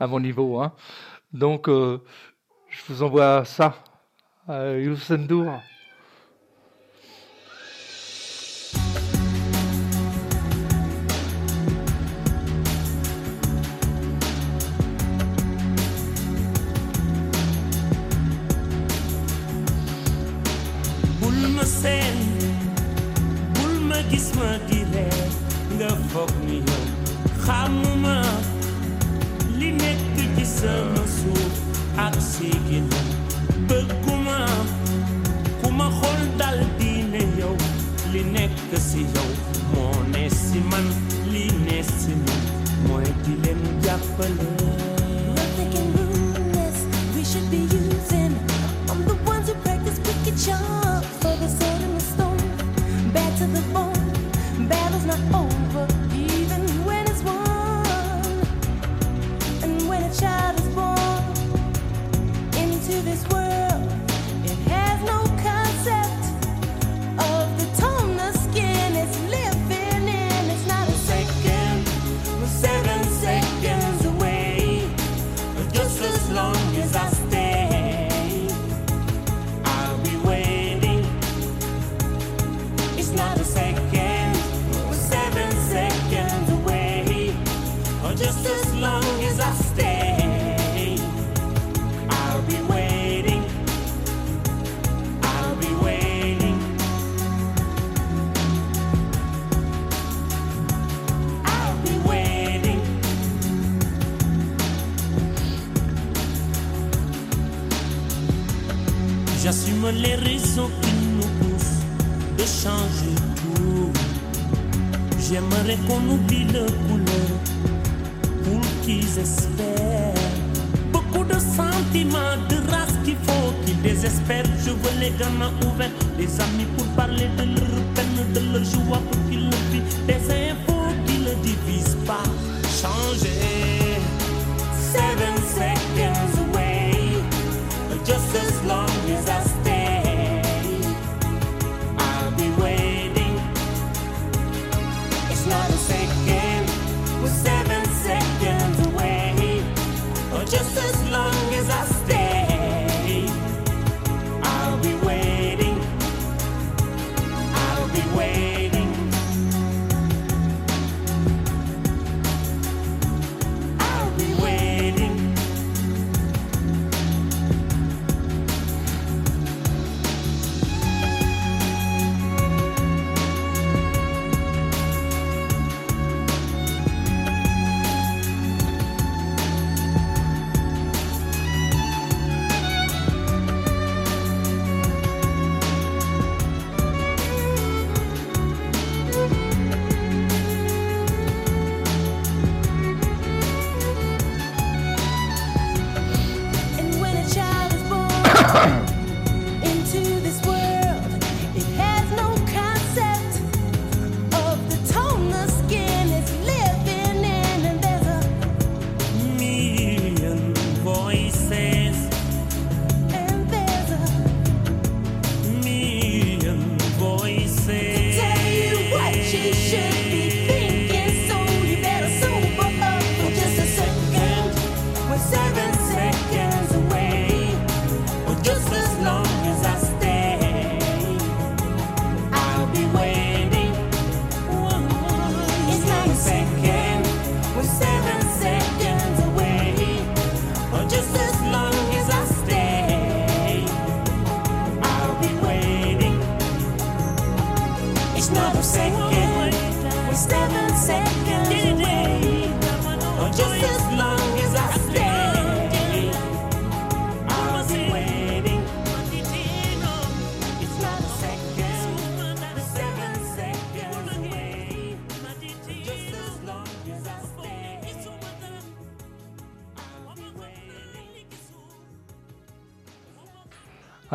à 0.00 0.06
mon 0.06 0.20
niveau. 0.20 0.60
Hein. 0.60 0.72
Donc, 1.32 1.68
euh, 1.68 1.98
je 2.68 2.80
vous 2.88 3.02
envoie 3.02 3.44
ça. 3.44 3.74
Euh, 4.48 4.80
Youssef 4.82 5.18
Ndour. 5.18 5.52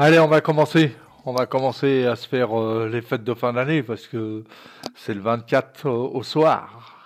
Allez, 0.05 0.19
on 0.19 0.27
va 0.27 0.41
commencer. 0.41 0.93
On 1.23 1.31
va 1.31 1.45
commencer 1.45 2.05
à 2.05 2.17
se 2.17 2.27
faire 2.27 2.59
euh, 2.59 2.89
les 2.91 3.01
fêtes 3.01 3.23
de 3.23 3.33
fin 3.33 3.53
d'année 3.53 3.83
parce 3.83 4.05
que 4.05 4.43
c'est 4.97 5.13
le 5.13 5.21
24 5.21 5.85
euh, 5.85 5.91
au 5.91 6.23
soir. 6.23 6.99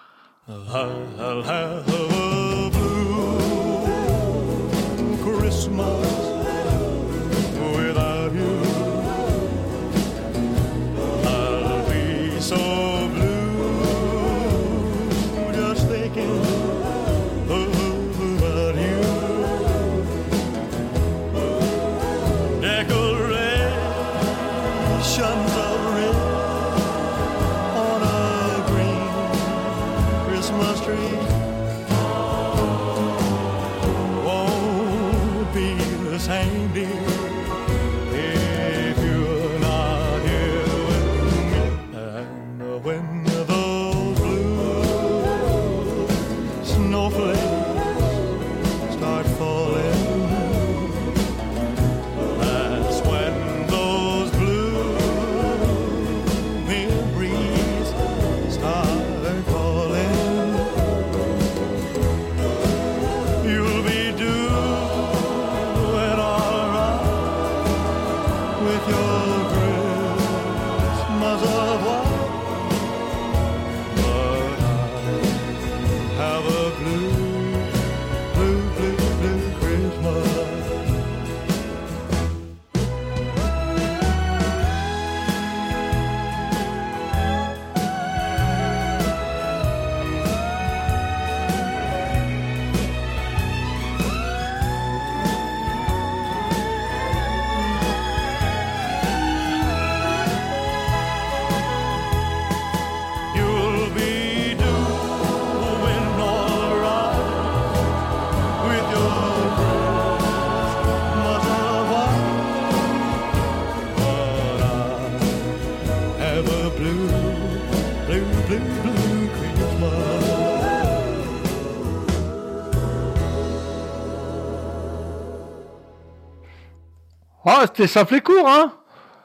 Ah, 127.59 127.65
c'était 127.65 127.87
simple 127.87 128.13
et 128.13 128.21
court, 128.21 128.47
hein 128.47 128.71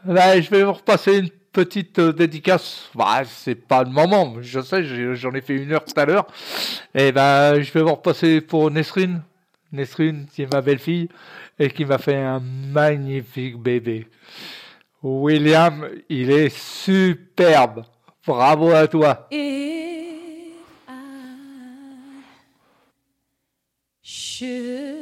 Là, 0.06 0.40
je 0.40 0.48
vais 0.48 0.62
vous 0.62 0.72
repasser 0.72 1.18
une 1.18 1.28
petite 1.52 1.98
euh, 1.98 2.14
dédicace. 2.14 2.88
Bah, 2.94 3.24
c'est 3.26 3.54
pas 3.54 3.84
le 3.84 3.90
moment. 3.90 4.36
Je 4.40 4.60
sais, 4.60 4.82
j'en 5.14 5.32
ai 5.32 5.42
fait 5.42 5.54
une 5.54 5.70
heure 5.70 5.84
tout 5.84 6.00
à 6.00 6.06
l'heure. 6.06 6.26
Et 6.94 7.12
ben, 7.12 7.60
je 7.60 7.70
vais 7.70 7.82
vous 7.82 7.92
repasser 7.92 8.40
pour 8.40 8.70
Nesrine. 8.70 9.20
Nesrine, 9.70 10.26
qui 10.32 10.42
est 10.42 10.52
ma 10.52 10.62
belle-fille 10.62 11.10
et 11.58 11.68
qui 11.68 11.84
m'a 11.84 11.98
fait 11.98 12.16
un 12.16 12.40
magnifique 12.40 13.58
bébé. 13.58 14.08
William, 15.02 15.86
il 16.08 16.30
est 16.30 16.56
superbe. 16.56 17.84
Bravo 18.26 18.70
à 18.70 18.86
toi. 18.86 19.28
Et 19.30 20.54
I. 24.40 25.01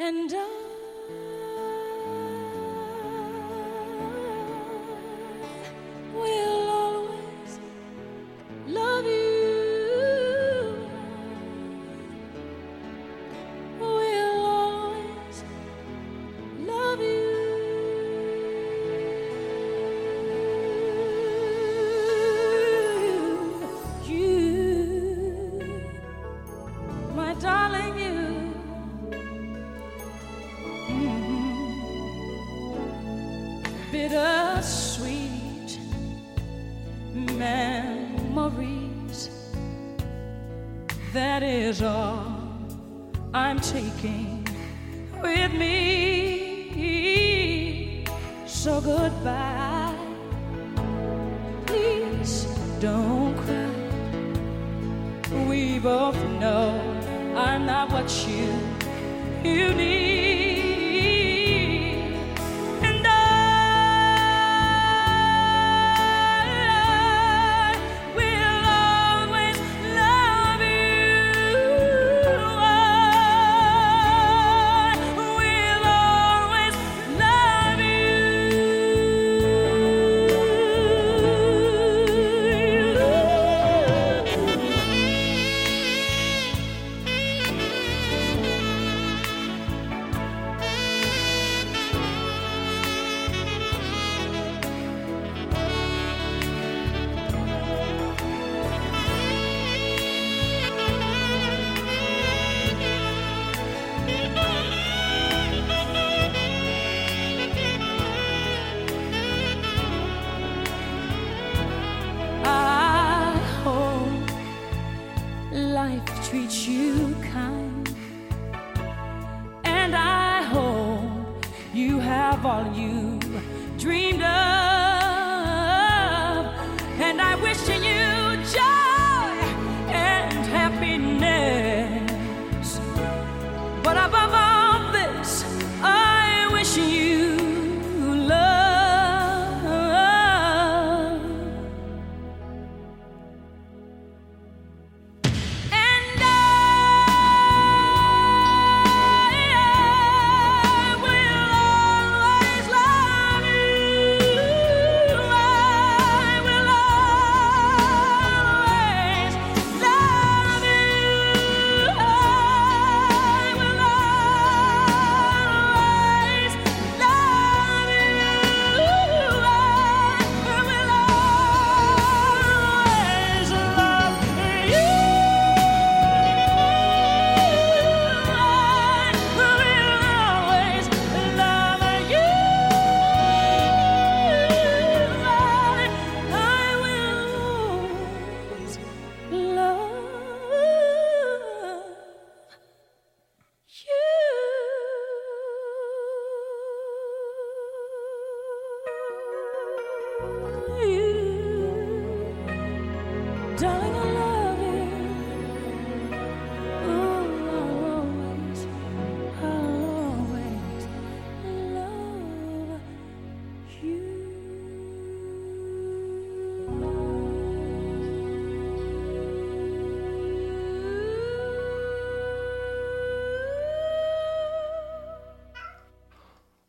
And 0.00 0.32
I 0.32 0.87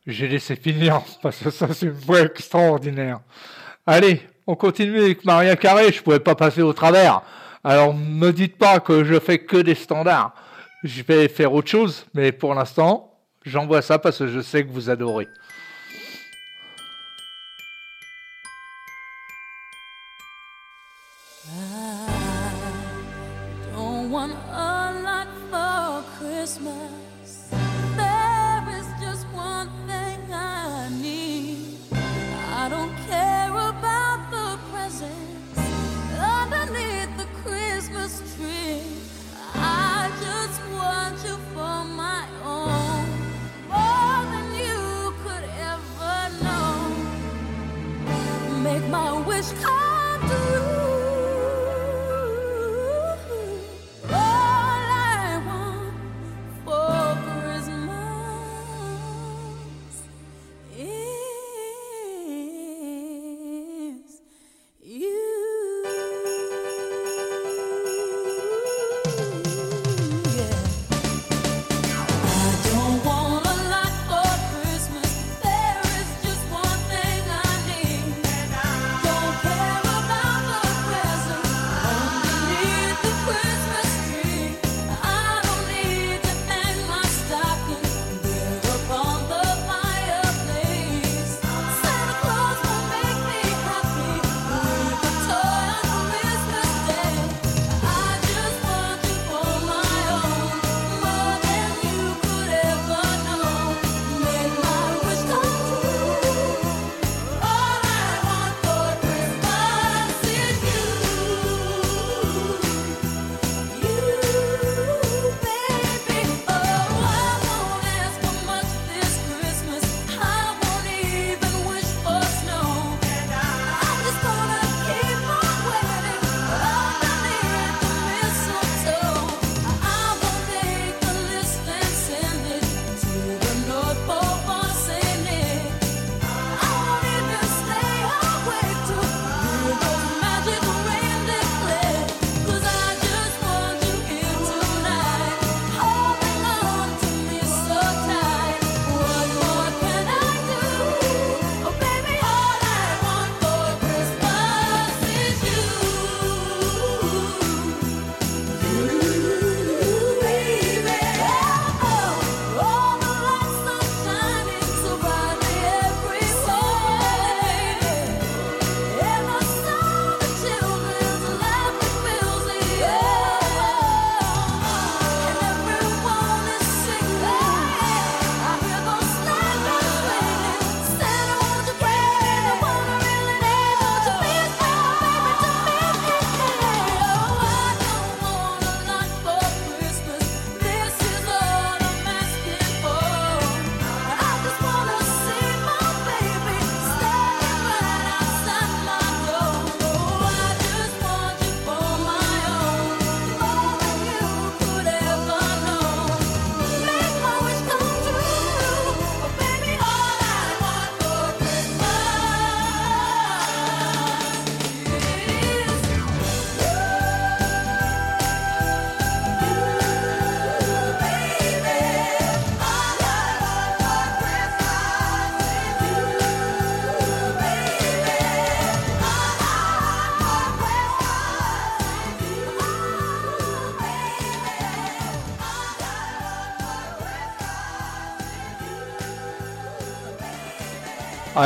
J'ai 0.09 0.27
laissé 0.27 0.55
finir 0.55 1.01
parce 1.21 1.37
que 1.37 1.51
ça, 1.51 1.67
c'est 1.73 1.85
une 1.85 1.91
voix 1.91 2.21
extraordinaire. 2.21 3.19
Allez, 3.85 4.21
on 4.47 4.55
continue 4.55 4.99
avec 4.99 5.23
Maria 5.23 5.55
Carré. 5.55 5.91
Je 5.91 6.01
pouvais 6.01 6.19
pas 6.19 6.35
passer 6.35 6.61
au 6.61 6.73
travers. 6.73 7.21
Alors, 7.63 7.93
me 7.93 8.31
dites 8.31 8.57
pas 8.57 8.79
que 8.79 9.03
je 9.03 9.19
fais 9.19 9.39
que 9.39 9.57
des 9.57 9.75
standards. 9.75 10.33
Je 10.83 11.03
vais 11.03 11.27
faire 11.27 11.53
autre 11.53 11.69
chose, 11.69 12.05
mais 12.13 12.31
pour 12.31 12.55
l'instant, 12.55 13.13
j'envoie 13.45 13.81
ça 13.81 13.99
parce 13.99 14.17
que 14.17 14.27
je 14.27 14.39
sais 14.39 14.63
que 14.63 14.71
vous 14.71 14.89
adorez. 14.89 15.27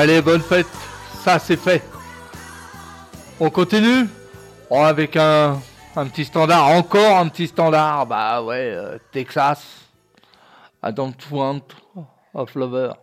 Allez, 0.03 0.21
bonne 0.21 0.41
fête. 0.41 0.67
Ça, 1.23 1.39
c'est 1.39 1.55
fait. 1.55 1.81
On 3.39 3.49
continue? 3.49 4.05
Oh, 4.69 4.81
avec 4.81 5.15
un, 5.15 5.61
un, 5.95 6.07
petit 6.07 6.25
standard. 6.25 6.67
Encore 6.67 7.19
un 7.19 7.29
petit 7.29 7.47
standard. 7.47 8.05
Bah 8.05 8.43
ouais, 8.43 8.73
euh, 8.73 8.97
Texas. 9.13 9.63
I 10.83 10.91
don't 10.91 11.15
want 11.31 11.61
a 12.35 12.45
flower. 12.45 12.95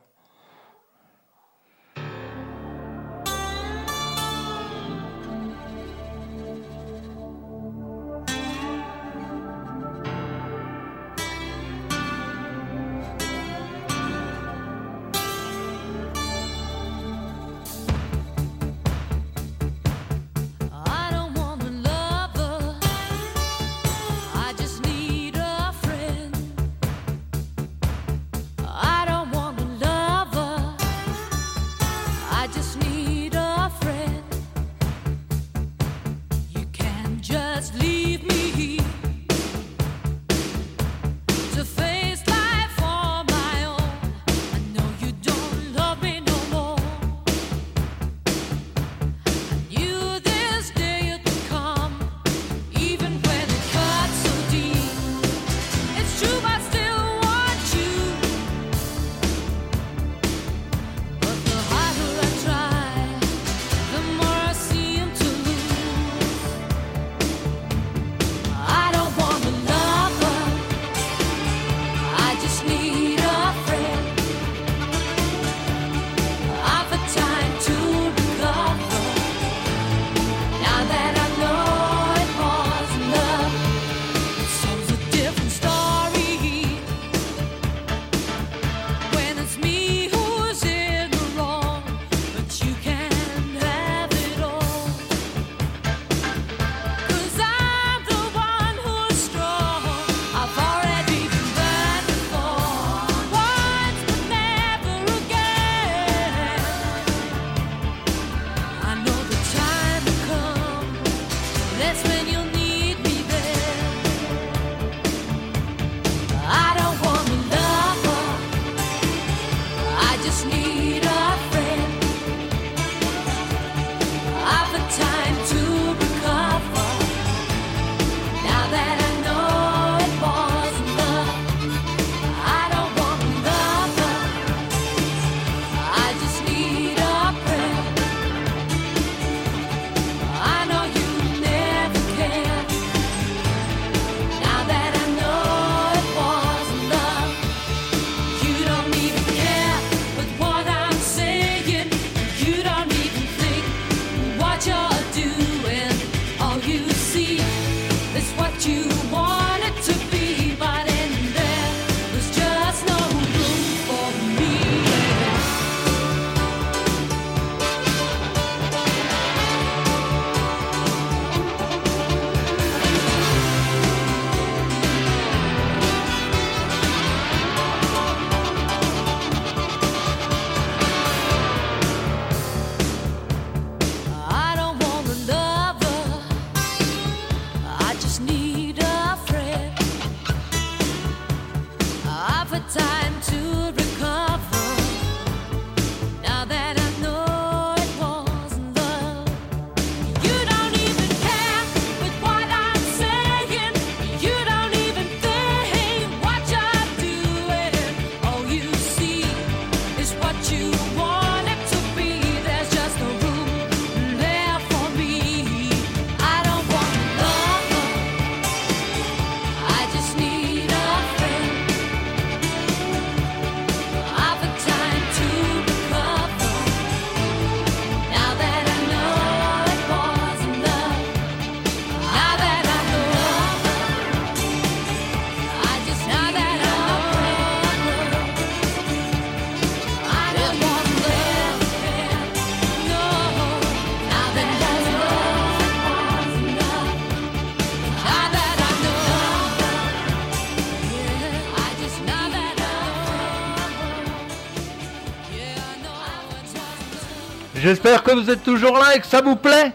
J'espère 257.71 258.03
que 258.03 258.11
vous 258.11 258.29
êtes 258.29 258.43
toujours 258.43 258.77
là 258.77 258.97
et 258.97 258.99
que 258.99 259.07
ça 259.07 259.23
vous 259.23 259.37
plaît. 259.37 259.73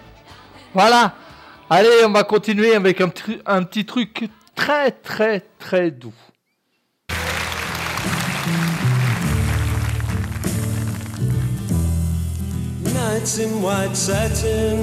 Voilà. 0.73 1.13
Allez, 1.69 2.03
on 2.05 2.11
va 2.11 2.26
continuer 2.26 2.76
avec 2.76 2.99
un, 2.99 3.09
un 3.45 3.63
petit 3.63 3.85
truc 3.85 4.30
très 4.53 4.91
très 4.91 5.45
très 5.59 5.91
doux. 5.91 6.11
Nights 12.84 13.39
in 13.39 13.63
white 13.63 13.95
satin, 13.95 14.76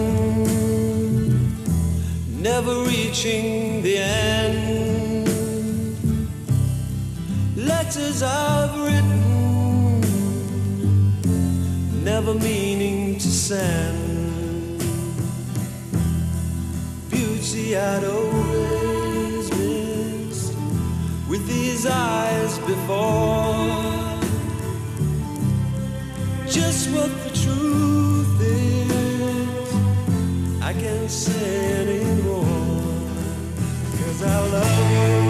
never 2.41 2.83
reaching 2.87 3.83
the 3.83 3.99
end. 3.99 5.29
Letters 7.59 8.23
I've 8.23 8.75
written, 8.81 10.01
never 12.03 12.33
meaning 12.33 13.02
sand. 13.53 14.81
Beauty 17.11 17.77
I'd 17.77 18.05
always 18.05 19.47
missed 19.59 20.55
with 21.31 21.43
these 21.47 21.85
eyes 21.87 22.53
before. 22.71 23.53
Just 26.59 26.83
what 26.95 27.11
the 27.25 27.33
truth 27.45 28.39
is, 28.41 29.69
I 30.71 30.73
can't 30.83 31.11
say 31.11 31.53
anymore. 31.83 32.71
Cause 33.99 34.21
I 34.35 34.39
love 34.55 34.93
you. 34.93 35.22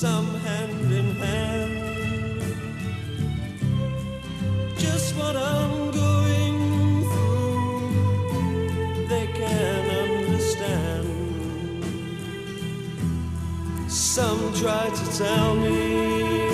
some 0.00 0.34
hand 0.46 0.90
in 0.90 1.14
hand. 1.16 1.74
Just 4.78 5.14
what 5.14 5.36
I'm 5.36 5.90
going 5.90 7.02
through, 7.12 7.88
they 9.08 9.26
can 9.26 9.90
understand. 10.04 11.04
Some 13.90 14.54
try 14.54 14.88
to 14.88 15.18
tell 15.18 15.54
me 15.54 16.48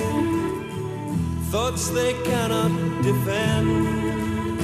thoughts 1.52 1.90
they 1.90 2.14
cannot 2.24 2.72
defend. 3.04 4.58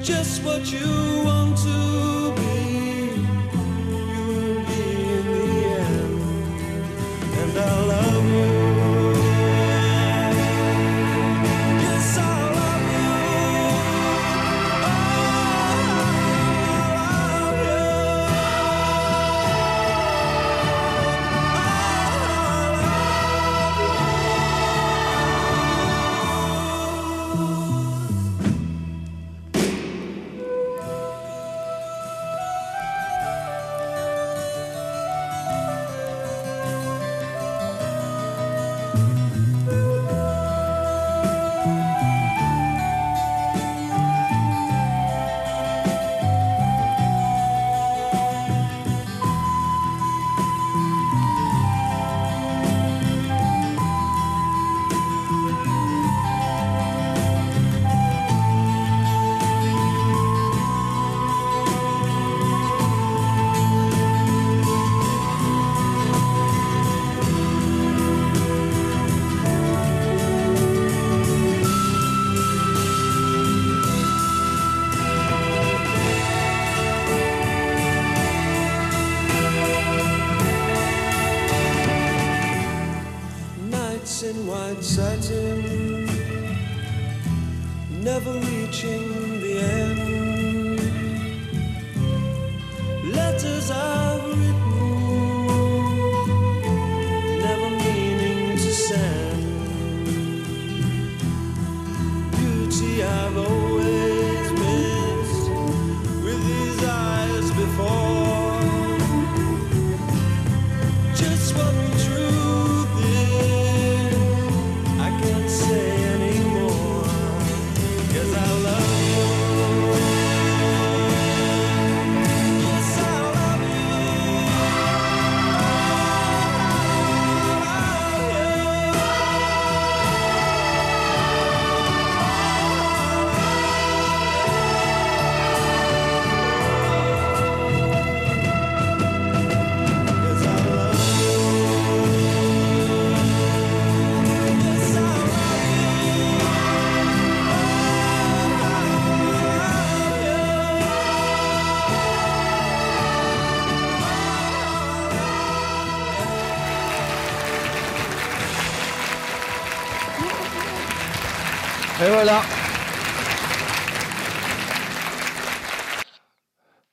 Just 0.00 0.44
what 0.44 0.72
you 0.72 1.24
want 1.24 1.58
to. 1.58 2.11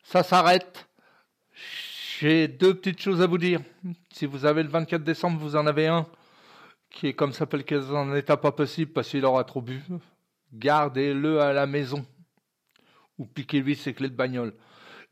Ça 0.10 0.24
s'arrête. 0.24 0.90
J'ai 2.18 2.48
deux 2.48 2.74
petites 2.74 3.00
choses 3.00 3.22
à 3.22 3.28
vous 3.28 3.38
dire. 3.38 3.62
Si 4.12 4.26
vous 4.26 4.44
avez 4.44 4.64
le 4.64 4.70
24 4.70 5.04
décembre, 5.04 5.40
vous 5.40 5.56
en 5.56 5.68
avez 5.68 5.86
un 5.86 6.08
qui 6.90 7.06
est 7.06 7.14
comme 7.14 7.32
s'appelle 7.32 7.64
qui 7.64 7.76
est 7.76 7.92
en 7.92 8.16
état 8.16 8.36
pas 8.36 8.52
possible 8.52 8.92
parce 8.92 9.08
qu'il 9.10 9.24
aura 9.24 9.44
trop 9.44 9.62
bu. 9.62 9.84
Gardez-le 10.52 11.42
à 11.42 11.54
la 11.54 11.68
maison 11.68 12.08
ou 13.20 13.28
piquez-lui 13.28 13.76
ses 13.76 13.94
clés 13.94 14.10
de 14.10 14.16
bagnole. 14.16 14.56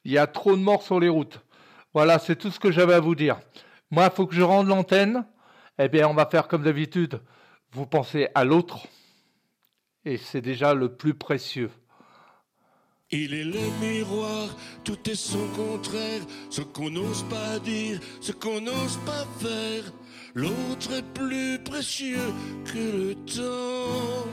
Il 0.04 0.14
y 0.14 0.18
a 0.18 0.26
trop 0.26 0.56
de 0.58 0.62
morts 0.64 0.82
sur 0.82 1.00
les 1.00 1.10
routes. 1.10 1.46
Voilà, 1.94 2.18
c'est 2.18 2.36
tout 2.36 2.50
ce 2.50 2.60
que 2.60 2.72
j'avais 2.72 2.96
à 2.96 3.00
vous 3.00 3.14
dire. 3.14 3.38
Moi, 3.92 4.06
il 4.06 4.16
faut 4.16 4.26
que 4.26 4.34
je 4.34 4.42
rende 4.42 4.68
l'antenne. 4.68 5.28
Eh 5.78 5.90
bien, 5.90 6.08
on 6.08 6.16
va 6.16 6.26
faire 6.26 6.48
comme 6.48 6.64
d'habitude. 6.64 7.22
Vous 7.72 7.86
pensez 7.86 8.30
à 8.34 8.44
l'autre. 8.44 8.88
Et 10.06 10.18
c'est 10.18 10.42
déjà 10.42 10.74
le 10.74 10.96
plus 10.96 11.14
précieux. 11.14 11.70
Il 13.10 13.34
est 13.34 13.46
le 13.46 13.62
miroir, 13.80 14.50
tout 14.84 14.98
est 15.10 15.16
son 15.16 15.48
contraire, 15.56 16.22
ce 16.50 16.60
qu'on 16.62 16.90
n'ose 16.90 17.24
pas 17.30 17.58
dire, 17.60 18.02
ce 18.20 18.34
qu'on 18.34 18.60
n'ose 18.60 19.00
pas 19.06 19.26
faire. 19.40 19.84
L'autre 20.36 20.92
est 20.92 21.14
plus 21.14 21.58
précieux 21.64 22.34
que 22.66 22.78
le 22.78 23.16
temps. 23.16 24.28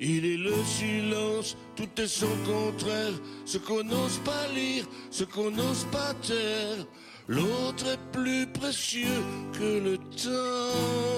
Il 0.00 0.26
est 0.26 0.36
le 0.36 0.54
silence, 0.64 1.56
tout 1.76 1.88
est 1.96 2.08
son 2.08 2.36
contraire, 2.44 3.14
ce 3.44 3.58
qu'on 3.58 3.84
n'ose 3.84 4.18
pas 4.24 4.48
lire, 4.52 4.84
ce 5.12 5.22
qu'on 5.22 5.52
n'ose 5.52 5.86
pas 5.92 6.12
taire. 6.14 6.86
L'autre 7.28 7.86
est 7.86 8.12
plus 8.12 8.48
précieux 8.48 9.22
que 9.52 9.78
le 9.78 9.96
temps. 9.98 11.15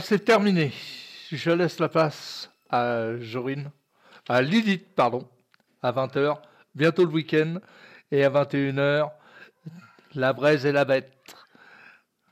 C'est 0.00 0.24
terminé. 0.24 0.72
Je 1.30 1.50
laisse 1.50 1.78
la 1.78 1.88
place 1.88 2.50
à 2.70 3.18
Jorine, 3.20 3.70
à 4.28 4.42
Lilith, 4.42 4.94
pardon, 4.94 5.28
à 5.82 5.92
20h, 5.92 6.38
bientôt 6.74 7.04
le 7.04 7.10
week-end, 7.10 7.58
et 8.10 8.24
à 8.24 8.30
21h, 8.30 9.10
la 10.14 10.32
braise 10.32 10.66
et 10.66 10.72
la 10.72 10.84
bête, 10.84 11.34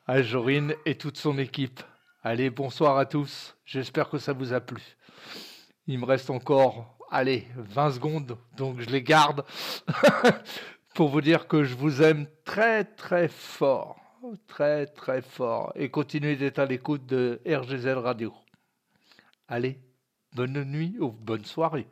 à 0.07 0.23
Jorine 0.23 0.75
et 0.87 0.97
toute 0.97 1.19
son 1.19 1.39
équipe. 1.39 1.81
Allez, 2.23 2.51
bonsoir 2.51 2.99
à 2.99 3.07
tous, 3.07 3.57
j'espère 3.65 4.09
que 4.09 4.19
ça 4.19 4.33
vous 4.33 4.53
a 4.53 4.61
plu. 4.61 4.83
Il 5.87 5.99
me 5.99 6.05
reste 6.05 6.31
encore, 6.31 6.97
allez, 7.11 7.47
20 7.57 7.93
secondes, 7.93 8.39
donc 8.57 8.81
je 8.81 8.91
les 8.91 9.03
garde 9.03 9.45
pour 10.95 11.09
vous 11.09 11.21
dire 11.21 11.49
que 11.49 11.65
je 11.65 11.75
vous 11.75 12.03
aime 12.03 12.27
très 12.45 12.85
très 12.85 13.29
fort, 13.29 14.02
très 14.47 14.87
très 14.87 15.23
fort, 15.23 15.73
et 15.75 15.91
continuez 15.91 16.37
d'être 16.37 16.59
à 16.59 16.67
l'écoute 16.67 17.07
de 17.07 17.41
RGZ 17.47 17.89
Radio. 17.99 18.33
Allez, 19.49 19.79
bonne 20.35 20.65
nuit 20.65 20.97
ou 21.01 21.11
bonne 21.11 21.45
soirée. 21.45 21.87